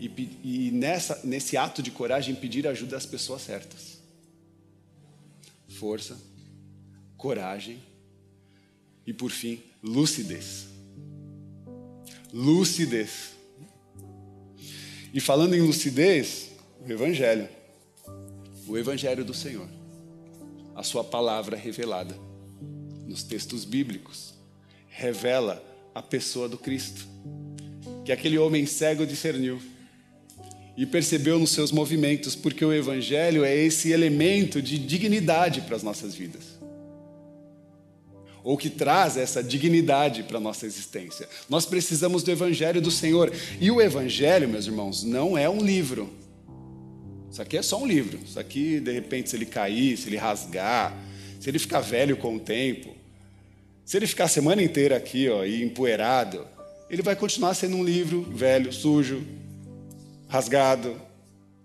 E, 0.00 0.10
e 0.42 0.70
nessa, 0.72 1.20
nesse 1.22 1.56
ato 1.56 1.82
de 1.82 1.90
coragem, 1.90 2.34
pedir 2.34 2.66
ajuda 2.66 2.96
às 2.96 3.06
pessoas 3.06 3.42
certas. 3.42 3.98
Força, 5.68 6.16
coragem 7.16 7.78
e, 9.06 9.12
por 9.12 9.30
fim, 9.30 9.62
lucidez. 9.82 10.66
Lucidez. 12.32 13.32
E 15.14 15.20
falando 15.20 15.54
em 15.54 15.60
lucidez, 15.60 16.50
o 16.84 16.90
Evangelho. 16.90 17.48
O 18.66 18.76
Evangelho 18.76 19.24
do 19.24 19.32
Senhor. 19.32 19.68
A 20.74 20.82
Sua 20.82 21.04
palavra 21.04 21.56
revelada 21.56 22.26
nos 23.06 23.22
textos 23.22 23.64
bíblicos, 23.64 24.34
revela 24.88 25.62
a 25.94 26.02
pessoa 26.02 26.48
do 26.48 26.58
Cristo, 26.58 27.06
que 28.04 28.12
aquele 28.12 28.36
homem 28.36 28.66
cego 28.66 29.06
discerniu 29.06 29.60
e 30.76 30.84
percebeu 30.84 31.38
nos 31.38 31.50
seus 31.50 31.72
movimentos, 31.72 32.36
porque 32.36 32.64
o 32.64 32.72
Evangelho 32.72 33.44
é 33.44 33.54
esse 33.54 33.92
elemento 33.92 34.60
de 34.60 34.78
dignidade 34.78 35.62
para 35.62 35.76
as 35.76 35.82
nossas 35.82 36.14
vidas. 36.14 36.55
Ou 38.46 38.56
que 38.56 38.70
traz 38.70 39.16
essa 39.16 39.42
dignidade 39.42 40.22
para 40.22 40.36
a 40.36 40.40
nossa 40.40 40.66
existência. 40.66 41.28
Nós 41.48 41.66
precisamos 41.66 42.22
do 42.22 42.30
Evangelho 42.30 42.80
do 42.80 42.92
Senhor. 42.92 43.32
E 43.60 43.72
o 43.72 43.80
Evangelho, 43.80 44.48
meus 44.48 44.66
irmãos, 44.66 45.02
não 45.02 45.36
é 45.36 45.50
um 45.50 45.60
livro. 45.60 46.08
Isso 47.28 47.42
aqui 47.42 47.56
é 47.56 47.62
só 47.62 47.82
um 47.82 47.84
livro. 47.84 48.20
Isso 48.24 48.38
aqui, 48.38 48.78
de 48.78 48.92
repente, 48.92 49.30
se 49.30 49.34
ele 49.34 49.46
cair, 49.46 49.96
se 49.96 50.08
ele 50.08 50.16
rasgar, 50.16 50.96
se 51.40 51.50
ele 51.50 51.58
ficar 51.58 51.80
velho 51.80 52.16
com 52.16 52.36
o 52.36 52.38
tempo, 52.38 52.94
se 53.84 53.96
ele 53.96 54.06
ficar 54.06 54.26
a 54.26 54.28
semana 54.28 54.62
inteira 54.62 54.96
aqui 54.96 55.28
ó, 55.28 55.44
e 55.44 55.64
empoeirado, 55.64 56.46
ele 56.88 57.02
vai 57.02 57.16
continuar 57.16 57.52
sendo 57.52 57.76
um 57.76 57.82
livro 57.82 58.22
velho, 58.30 58.72
sujo, 58.72 59.26
rasgado, 60.28 61.02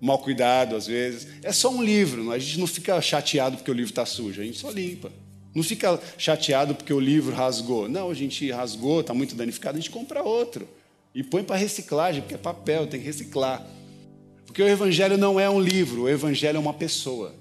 mal 0.02 0.18
cuidado 0.18 0.76
às 0.76 0.88
vezes. 0.88 1.28
É 1.44 1.52
só 1.52 1.70
um 1.70 1.84
livro, 1.84 2.32
a 2.32 2.40
gente 2.40 2.60
não 2.60 2.66
fica 2.66 3.00
chateado 3.00 3.58
porque 3.58 3.70
o 3.70 3.74
livro 3.76 3.92
está 3.92 4.04
sujo, 4.04 4.42
a 4.42 4.44
gente 4.44 4.58
só 4.58 4.72
limpa. 4.72 5.12
Não 5.54 5.64
fica 5.64 6.00
chateado 6.18 6.74
porque 6.74 6.94
o 6.94 7.00
livro 7.00 7.36
rasgou. 7.36 7.90
Não, 7.90 8.10
a 8.10 8.14
gente 8.14 8.50
rasgou, 8.52 9.02
está 9.02 9.14
muito 9.14 9.36
danificado, 9.36 9.78
a 9.78 9.82
gente 9.82 9.92
compra 9.92 10.24
outro. 10.24 10.68
E 11.14 11.24
põe 11.24 11.44
para 11.44 11.58
reciclagem, 11.58 12.22
porque 12.22 12.36
é 12.36 12.38
papel, 12.38 12.88
tem 12.88 13.00
que 13.00 13.06
reciclar. 13.06 13.66
Porque 14.46 14.62
o 14.62 14.68
Evangelho 14.68 15.18
não 15.18 15.40
é 15.40 15.50
um 15.50 15.60
livro, 15.60 16.04
o 16.04 16.10
Evangelho 16.10 16.58
é 16.58 16.60
uma 16.60 16.74
pessoa. 16.74 17.36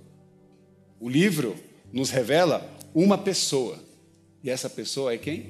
O 0.99 1.09
livro 1.09 1.57
nos 1.93 2.11
revela 2.11 2.69
uma 2.95 3.17
pessoa. 3.17 3.79
E 4.43 4.51
essa 4.51 4.69
pessoa 4.69 5.13
é 5.15 5.19
quem? 5.19 5.47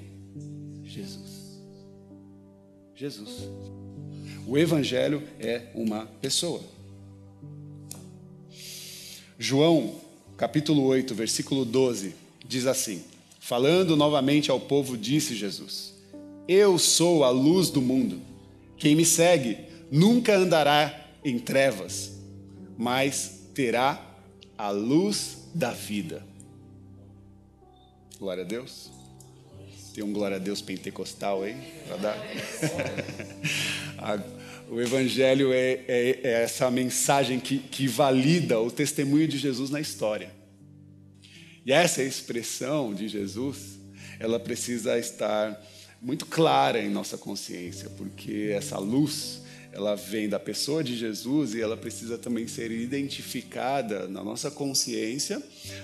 Jesus. 0.85 1.61
Jesus. 2.95 3.49
O 4.47 4.59
Evangelho 4.59 5.23
é 5.39 5.67
uma 5.75 6.07
pessoa. 6.21 6.63
João, 9.39 9.95
capítulo 10.37 10.85
8, 10.85 11.15
versículo 11.15 11.65
12, 11.65 12.15
diz 12.51 12.67
assim: 12.67 13.03
Falando 13.39 13.97
novamente 13.97 14.51
ao 14.51 14.59
povo, 14.59 14.99
disse 14.99 15.37
Jesus: 15.37 15.95
Eu 16.49 16.79
sou 16.79 17.23
a 17.25 17.31
luz 17.31 17.71
do 17.71 17.81
mundo. 17.81 18.21
Quem 18.77 18.97
me 18.97 19.05
segue 19.05 19.59
nunca 19.91 20.37
andará 20.37 21.09
em 21.25 21.39
trevas, 21.39 22.13
mas 22.77 23.43
terá 23.55 24.05
a 24.59 24.71
luz 24.71 25.39
da 25.55 25.71
vida. 25.71 26.27
Glória 28.19 28.43
a 28.43 28.47
Deus. 28.47 28.91
Tem 29.95 30.03
um 30.05 30.13
glória 30.13 30.37
a 30.37 30.41
Deus 30.41 30.61
pentecostal 30.61 31.43
aí 31.43 31.57
para 31.87 31.97
dar. 31.97 32.19
o 34.71 34.81
Evangelho 34.81 35.53
é, 35.53 35.81
é, 35.89 36.21
é, 36.23 36.43
essa 36.43 36.71
mensagem 36.71 37.41
que, 37.41 37.59
que 37.59 37.89
valida 37.89 38.61
o 38.61 38.71
testemunho 38.71 39.27
de 39.27 39.37
Jesus 39.37 39.69
na 39.71 39.81
história. 39.81 40.40
E 41.71 41.73
essa 41.73 42.03
expressão 42.03 42.93
de 42.93 43.07
Jesus, 43.07 43.79
ela 44.19 44.41
precisa 44.41 44.99
estar 44.99 45.65
muito 46.03 46.27
clara 46.27 46.83
em 46.83 46.91
nossa 46.91 47.17
consciência, 47.17 47.89
porque 47.91 48.51
essa 48.53 48.77
luz, 48.77 49.43
ela 49.71 49.95
vem 49.95 50.29
da 50.29 50.41
pessoa 50.41 50.83
de 50.83 50.97
Jesus 50.97 51.55
e 51.55 51.61
ela 51.61 51.77
precisa 51.77 52.19
também 52.19 52.49
ser 52.49 52.73
identificada 52.73 54.09
na 54.09 54.25
nossa 54.25 54.51
consciência, 54.51 55.41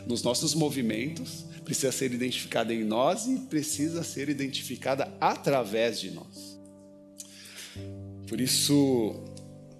nos 0.09 0.25
nossos 0.25 0.57
movimentos, 0.57 1.45
precisa 1.65 1.93
ser 1.93 2.13
identificada 2.13 2.75
em 2.75 2.83
nós 2.83 3.29
e 3.29 3.39
precisa 3.43 4.03
ser 4.03 4.29
identificada 4.29 5.15
através 5.21 6.01
de 6.01 6.11
nós. 6.11 6.59
Por 8.27 8.41
isso, 8.41 9.23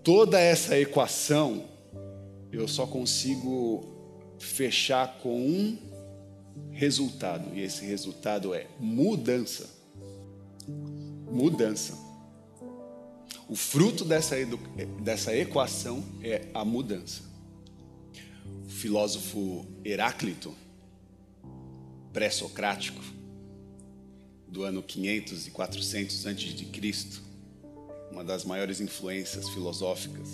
toda 0.05 0.39
essa 0.39 0.79
equação 0.79 1.65
eu 2.53 2.69
só 2.69 2.87
consigo 2.87 3.85
fechar 4.39 5.19
com 5.19 5.37
um 5.37 5.96
resultado, 6.71 7.55
e 7.55 7.61
esse 7.61 7.85
resultado 7.85 8.55
é 8.55 8.67
mudança. 8.79 9.69
Mudança. 11.31 12.07
O 13.49 13.55
fruto 13.55 14.05
dessa, 14.05 14.37
dessa 15.01 15.35
equação 15.35 16.05
é 16.23 16.49
a 16.53 16.65
mudança. 16.65 17.23
O 18.67 18.69
filósofo 18.69 19.67
Heráclito, 19.85 20.55
pré-socrático, 22.13 23.01
do 24.49 24.63
ano 24.63 24.83
500 24.83 25.47
e 25.47 25.51
400 25.51 26.27
antes 26.27 26.55
de 26.55 26.65
Cristo, 26.67 27.23
uma 28.11 28.25
das 28.25 28.45
maiores 28.45 28.81
influências 28.81 29.49
filosóficas. 29.51 30.29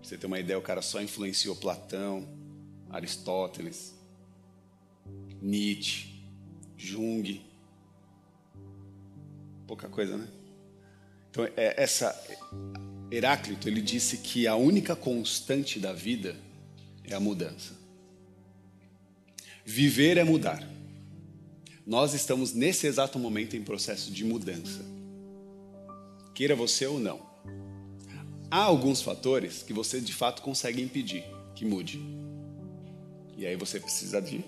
Pra 0.00 0.08
você 0.08 0.16
ter 0.18 0.26
uma 0.26 0.38
ideia, 0.38 0.58
o 0.58 0.62
cara 0.62 0.82
só 0.82 1.00
influenciou 1.00 1.56
Platão, 1.56 2.28
Aristóteles, 2.90 3.97
Nietzsche, 5.40 6.08
Jung. 6.76 7.40
Pouca 9.66 9.88
coisa, 9.88 10.16
né? 10.16 10.28
Então, 11.30 11.44
é, 11.56 11.82
essa 11.82 12.14
Heráclito, 13.10 13.68
ele 13.68 13.80
disse 13.80 14.18
que 14.18 14.46
a 14.46 14.54
única 14.54 14.94
constante 14.94 15.80
da 15.80 15.92
vida 15.92 16.36
é 17.04 17.14
a 17.14 17.20
mudança. 17.20 17.74
Viver 19.64 20.18
é 20.18 20.24
mudar. 20.24 20.66
Nós 21.86 22.12
estamos 22.12 22.52
nesse 22.52 22.86
exato 22.86 23.18
momento 23.18 23.56
em 23.56 23.62
processo 23.62 24.10
de 24.10 24.24
mudança. 24.24 24.84
Queira 26.34 26.54
você 26.54 26.86
ou 26.86 27.00
não. 27.00 27.26
Há 28.50 28.62
alguns 28.62 29.00
fatores 29.00 29.62
que 29.62 29.72
você 29.72 30.00
de 30.00 30.12
fato 30.12 30.42
consegue 30.42 30.82
impedir 30.82 31.24
que 31.54 31.64
mude. 31.64 31.98
E 33.36 33.46
aí 33.46 33.56
você 33.56 33.80
precisa 33.80 34.20
de 34.20 34.44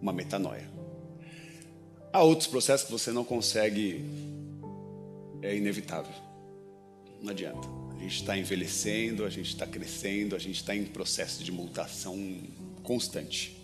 uma 0.00 0.12
metanoia. 0.12 0.68
Há 2.12 2.22
outros 2.22 2.48
processos 2.48 2.86
que 2.86 2.92
você 2.92 3.12
não 3.12 3.24
consegue, 3.24 4.04
é 5.42 5.56
inevitável. 5.56 6.14
Não 7.20 7.30
adianta. 7.30 7.68
A 7.96 8.00
gente 8.00 8.20
está 8.20 8.38
envelhecendo, 8.38 9.24
a 9.24 9.30
gente 9.30 9.48
está 9.48 9.66
crescendo, 9.66 10.36
a 10.36 10.38
gente 10.38 10.56
está 10.56 10.74
em 10.74 10.84
processo 10.84 11.42
de 11.42 11.50
mutação 11.50 12.16
constante. 12.82 13.56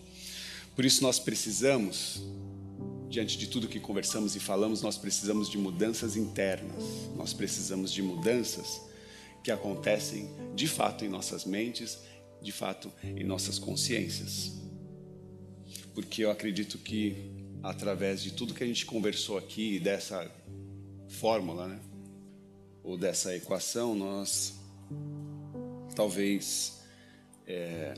Por 0.75 0.85
isso 0.85 1.03
nós 1.03 1.19
precisamos, 1.19 2.21
diante 3.09 3.39
de 3.39 3.47
tudo 3.47 3.69
que 3.69 3.79
conversamos 3.79 4.35
e 4.35 4.41
falamos, 4.41 4.83
nós 4.83 4.99
precisamos 4.99 5.49
de 5.49 5.57
mudanças 5.57 6.17
internas. 6.17 6.83
Nós 7.17 7.33
precisamos 7.33 7.93
de 7.93 8.03
mudanças 8.03 8.81
que 9.43 9.53
acontecem 9.53 10.29
de 10.55 10.67
fato 10.67 11.05
em 11.05 11.09
nossas 11.09 11.45
mentes 11.45 11.99
de 12.45 12.53
fato, 12.53 12.93
em 13.03 13.25
nossas 13.25 13.59
consciências. 13.59 14.53
Porque 15.95 16.25
eu 16.25 16.31
acredito 16.31 16.77
que 16.79 17.17
através 17.63 18.23
de 18.23 18.33
tudo 18.33 18.53
que 18.53 18.63
a 18.63 18.67
gente 18.67 18.85
conversou 18.85 19.39
aqui, 19.39 19.81
dessa 19.81 20.31
fórmula, 21.09 21.69
né? 21.69 21.81
ou 22.83 22.99
dessa 22.99 23.35
equação, 23.35 23.95
nós 23.95 24.55
talvez 25.97 26.83
é, 27.47 27.95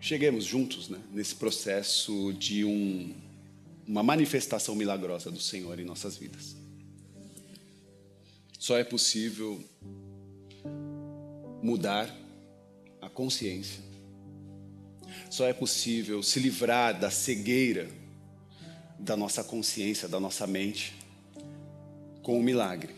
cheguemos 0.00 0.44
juntos 0.44 0.88
né? 0.88 0.98
nesse 1.12 1.34
processo 1.34 2.32
de 2.32 2.64
um, 2.64 3.14
uma 3.86 4.02
manifestação 4.02 4.74
milagrosa 4.74 5.30
do 5.30 5.40
Senhor 5.40 5.78
em 5.78 5.84
nossas 5.84 6.16
vidas. 6.16 6.56
Só 8.58 8.78
é 8.78 8.84
possível 8.84 9.62
mudar 11.62 12.14
a 13.00 13.10
consciência. 13.10 13.85
Só 15.30 15.46
é 15.46 15.52
possível 15.52 16.22
se 16.22 16.38
livrar 16.38 16.98
da 16.98 17.10
cegueira 17.10 17.88
da 18.98 19.16
nossa 19.16 19.44
consciência, 19.44 20.08
da 20.08 20.18
nossa 20.18 20.46
mente, 20.46 20.94
com 22.22 22.38
o 22.38 22.42
milagre. 22.42 22.94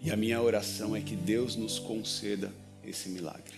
E 0.00 0.10
a 0.10 0.16
minha 0.16 0.40
oração 0.40 0.94
é 0.94 1.00
que 1.00 1.16
Deus 1.16 1.56
nos 1.56 1.78
conceda 1.78 2.52
esse 2.84 3.08
milagre. 3.08 3.54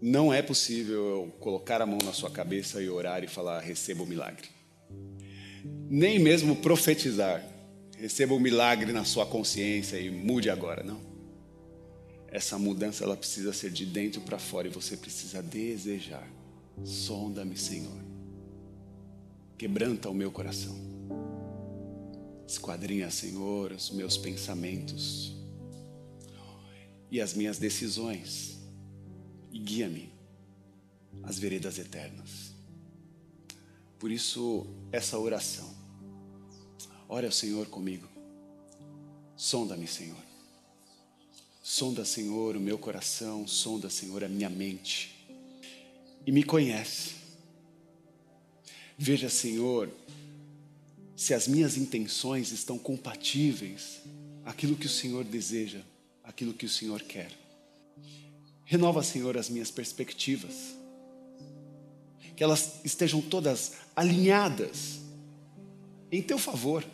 Não 0.00 0.32
é 0.32 0.42
possível 0.42 1.06
eu 1.06 1.32
colocar 1.40 1.80
a 1.80 1.86
mão 1.86 1.98
na 2.04 2.12
sua 2.12 2.30
cabeça 2.30 2.82
e 2.82 2.88
orar 2.88 3.24
e 3.24 3.26
falar: 3.26 3.60
receba 3.60 4.02
o 4.02 4.06
milagre. 4.06 4.48
Nem 5.88 6.18
mesmo 6.18 6.56
profetizar, 6.56 7.42
receba 7.98 8.34
o 8.34 8.40
milagre 8.40 8.92
na 8.92 9.04
sua 9.04 9.26
consciência 9.26 9.98
e 9.98 10.10
mude 10.10 10.50
agora, 10.50 10.82
não. 10.82 11.05
Essa 12.36 12.58
mudança 12.58 13.02
ela 13.02 13.16
precisa 13.16 13.50
ser 13.50 13.70
de 13.70 13.86
dentro 13.86 14.20
para 14.20 14.38
fora 14.38 14.68
e 14.68 14.70
você 14.70 14.94
precisa 14.94 15.42
desejar. 15.42 16.30
Sonda-me, 16.84 17.56
Senhor. 17.56 17.98
Quebranta 19.56 20.10
o 20.10 20.14
meu 20.14 20.30
coração. 20.30 20.76
Esquadrinha, 22.46 23.10
Senhor, 23.10 23.72
os 23.72 23.90
meus 23.90 24.18
pensamentos 24.18 25.34
e 27.10 27.22
as 27.22 27.32
minhas 27.32 27.56
decisões 27.56 28.58
e 29.50 29.58
guia-me 29.58 30.12
às 31.22 31.38
veredas 31.38 31.78
eternas. 31.78 32.52
Por 33.98 34.10
isso, 34.10 34.66
essa 34.92 35.18
oração. 35.18 35.74
Ore 37.08 37.24
ao 37.24 37.32
Senhor 37.32 37.66
comigo. 37.68 38.06
Sonda-me, 39.34 39.86
Senhor. 39.86 40.25
Sonda, 41.68 42.04
Senhor, 42.04 42.56
o 42.56 42.60
meu 42.60 42.78
coração, 42.78 43.44
sonda, 43.44 43.90
Senhor, 43.90 44.22
a 44.22 44.28
minha 44.28 44.48
mente. 44.48 45.26
E 46.24 46.30
me 46.30 46.44
conhece. 46.44 47.16
Veja, 48.96 49.28
Senhor, 49.28 49.90
se 51.16 51.34
as 51.34 51.48
minhas 51.48 51.76
intenções 51.76 52.52
estão 52.52 52.78
compatíveis 52.78 54.00
aquilo 54.44 54.76
que 54.76 54.86
o 54.86 54.88
Senhor 54.88 55.24
deseja, 55.24 55.80
aquilo 56.22 56.54
que 56.54 56.66
o 56.66 56.68
Senhor 56.68 57.02
quer. 57.02 57.32
Renova, 58.64 59.02
Senhor, 59.02 59.36
as 59.36 59.50
minhas 59.50 59.72
perspectivas. 59.72 60.54
Que 62.36 62.44
elas 62.44 62.78
estejam 62.84 63.20
todas 63.20 63.72
alinhadas 63.96 65.00
em 66.12 66.22
teu 66.22 66.38
favor 66.38 66.84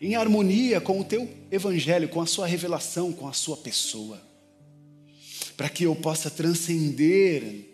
em 0.00 0.14
harmonia 0.14 0.80
com 0.80 1.00
o 1.00 1.04
teu 1.04 1.28
evangelho, 1.50 2.08
com 2.08 2.20
a 2.20 2.26
sua 2.26 2.46
revelação, 2.46 3.12
com 3.12 3.26
a 3.26 3.32
sua 3.32 3.56
pessoa, 3.56 4.20
para 5.56 5.68
que 5.68 5.84
eu 5.84 5.94
possa 5.96 6.30
transcender 6.30 7.66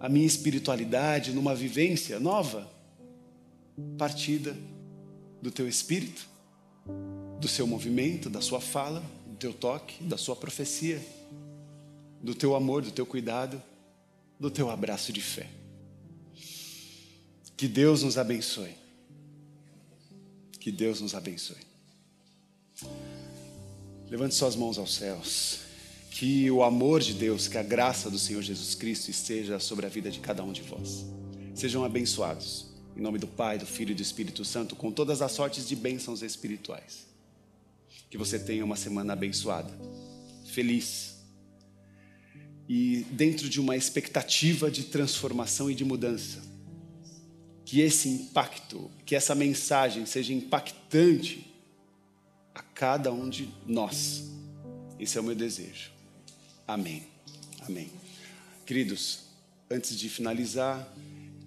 a 0.00 0.08
minha 0.08 0.26
espiritualidade 0.26 1.32
numa 1.32 1.54
vivência 1.54 2.18
nova, 2.18 2.70
partida 3.98 4.56
do 5.42 5.50
teu 5.50 5.68
espírito, 5.68 6.26
do 7.38 7.48
seu 7.48 7.66
movimento, 7.66 8.30
da 8.30 8.40
sua 8.40 8.60
fala, 8.60 9.02
do 9.26 9.36
teu 9.36 9.52
toque, 9.52 10.02
da 10.02 10.16
sua 10.16 10.34
profecia, 10.34 11.02
do 12.22 12.34
teu 12.34 12.54
amor, 12.54 12.82
do 12.82 12.90
teu 12.90 13.04
cuidado, 13.04 13.62
do 14.40 14.50
teu 14.50 14.70
abraço 14.70 15.12
de 15.12 15.20
fé. 15.20 15.46
Que 17.56 17.68
Deus 17.68 18.02
nos 18.02 18.16
abençoe 18.16 18.83
que 20.64 20.72
Deus 20.72 21.02
nos 21.02 21.14
abençoe. 21.14 21.58
Levante 24.08 24.34
suas 24.34 24.56
mãos 24.56 24.78
aos 24.78 24.94
céus. 24.94 25.58
Que 26.10 26.50
o 26.50 26.62
amor 26.62 27.02
de 27.02 27.12
Deus, 27.12 27.46
que 27.46 27.58
a 27.58 27.62
graça 27.62 28.08
do 28.08 28.18
Senhor 28.18 28.40
Jesus 28.40 28.74
Cristo 28.74 29.10
esteja 29.10 29.60
sobre 29.60 29.84
a 29.84 29.90
vida 29.90 30.10
de 30.10 30.20
cada 30.20 30.42
um 30.42 30.54
de 30.54 30.62
vós. 30.62 31.04
Sejam 31.54 31.84
abençoados. 31.84 32.64
Em 32.96 33.02
nome 33.02 33.18
do 33.18 33.26
Pai, 33.26 33.58
do 33.58 33.66
Filho 33.66 33.90
e 33.90 33.94
do 33.94 34.00
Espírito 34.00 34.42
Santo, 34.42 34.74
com 34.74 34.90
todas 34.90 35.20
as 35.20 35.32
sortes 35.32 35.68
de 35.68 35.76
bênçãos 35.76 36.22
espirituais. 36.22 37.04
Que 38.08 38.16
você 38.16 38.38
tenha 38.38 38.64
uma 38.64 38.76
semana 38.76 39.12
abençoada, 39.12 39.70
feliz 40.46 41.16
e 42.66 43.04
dentro 43.10 43.50
de 43.50 43.60
uma 43.60 43.76
expectativa 43.76 44.70
de 44.70 44.84
transformação 44.84 45.70
e 45.70 45.74
de 45.74 45.84
mudança 45.84 46.53
que 47.64 47.80
esse 47.80 48.08
impacto, 48.08 48.90
que 49.06 49.14
essa 49.14 49.34
mensagem 49.34 50.04
seja 50.06 50.32
impactante 50.32 51.50
a 52.54 52.62
cada 52.62 53.12
um 53.12 53.28
de 53.28 53.48
nós. 53.66 54.24
Esse 54.98 55.18
é 55.18 55.20
o 55.20 55.24
meu 55.24 55.34
desejo. 55.34 55.90
Amém. 56.66 57.06
Amém. 57.66 57.90
Queridos, 58.66 59.20
antes 59.70 59.98
de 59.98 60.08
finalizar, 60.08 60.86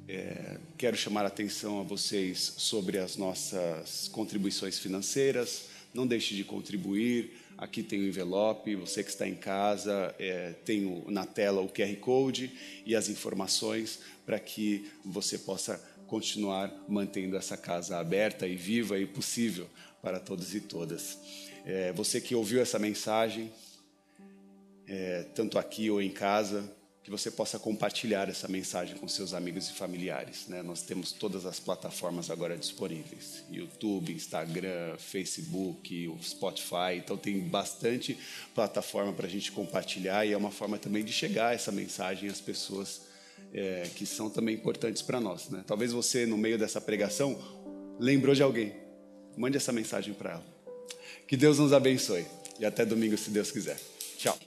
é, 0.08 0.58
quero 0.78 0.96
chamar 0.96 1.24
a 1.24 1.28
atenção 1.28 1.80
a 1.80 1.84
vocês 1.84 2.54
sobre 2.58 2.98
as 2.98 3.18
nossas 3.18 4.08
contribuições 4.08 4.80
financeiras. 4.80 5.66
Não 5.94 6.08
deixe 6.08 6.36
de 6.36 6.44
contribuir. 6.44 7.34
Aqui 7.58 7.82
tem 7.82 8.00
o 8.00 8.08
envelope. 8.08 8.76
Você 8.76 9.04
que 9.04 9.10
está 9.10 9.28
em 9.28 9.36
casa, 9.36 10.16
é, 10.20 10.54
tem 10.64 10.86
o, 10.86 11.10
na 11.10 11.26
tela 11.26 11.62
o 11.62 11.70
QR 11.70 11.96
Code 11.98 12.52
e 12.86 12.96
as 12.96 13.10
informações 13.10 14.00
para 14.26 14.40
que 14.40 14.90
você 15.04 15.38
possa 15.38 15.82
continuar 16.08 16.74
mantendo 16.88 17.38
essa 17.38 17.56
casa 17.56 18.00
aberta 18.00 18.48
e 18.48 18.56
viva 18.56 18.98
e 18.98 19.06
possível 19.06 19.70
para 20.02 20.20
todos 20.20 20.56
e 20.56 20.62
todas. 20.62 21.20
É, 21.66 21.92
você 21.92 22.20
que 22.22 22.34
ouviu 22.34 22.62
essa 22.62 22.80
mensagem, 22.80 23.52
é, 24.88 25.24
tanto 25.36 25.60
aqui 25.60 25.90
ou 25.90 26.02
em 26.02 26.10
casa, 26.10 26.74
que 27.08 27.12
você 27.12 27.32
possa 27.32 27.58
compartilhar 27.58 28.28
essa 28.28 28.50
mensagem 28.50 28.98
com 28.98 29.08
seus 29.08 29.34
amigos 29.34 29.70
e 29.70 29.74
familiares. 29.74 30.48
Né? 30.48 30.62
Nós 30.62 30.82
temos 30.82 31.14
todas 31.14 31.46
as 31.46 31.58
plataformas 31.58 32.30
agora 32.30 32.58
disponíveis: 32.58 33.46
YouTube, 33.50 34.12
Instagram, 34.12 34.98
Facebook, 34.98 36.06
o 36.10 36.22
Spotify. 36.22 36.98
Então 36.98 37.16
tem 37.16 37.40
bastante 37.40 38.18
plataforma 38.54 39.14
para 39.14 39.26
a 39.26 39.30
gente 39.30 39.54
compartilhar 39.54 40.26
e 40.26 40.34
é 40.34 40.38
uma 40.38 40.52
forma 40.52 40.78
também 40.78 41.02
de 41.02 41.14
chegar 41.14 41.56
essa 41.56 41.72
mensagem 41.72 42.30
às 42.30 42.42
pessoas 42.42 43.07
é, 43.54 43.90
que 43.96 44.06
são 44.06 44.30
também 44.30 44.56
importantes 44.56 45.02
para 45.02 45.20
nós. 45.20 45.50
Né? 45.50 45.64
Talvez 45.66 45.92
você, 45.92 46.26
no 46.26 46.38
meio 46.38 46.58
dessa 46.58 46.82
pregação, 46.82 47.38
lembrou 48.00 48.36
de 48.36 48.44
alguém. 48.44 48.74
Mande 49.36 49.58
essa 49.58 49.72
mensagem 49.72 50.14
para 50.14 50.32
ela. 50.32 50.46
Que 51.28 51.38
Deus 51.38 51.60
nos 51.60 51.74
abençoe. 51.74 52.26
E 52.60 52.66
até 52.66 52.86
domingo, 52.86 53.18
se 53.18 53.30
Deus 53.30 53.52
quiser. 53.52 53.80
Tchau. 54.18 54.38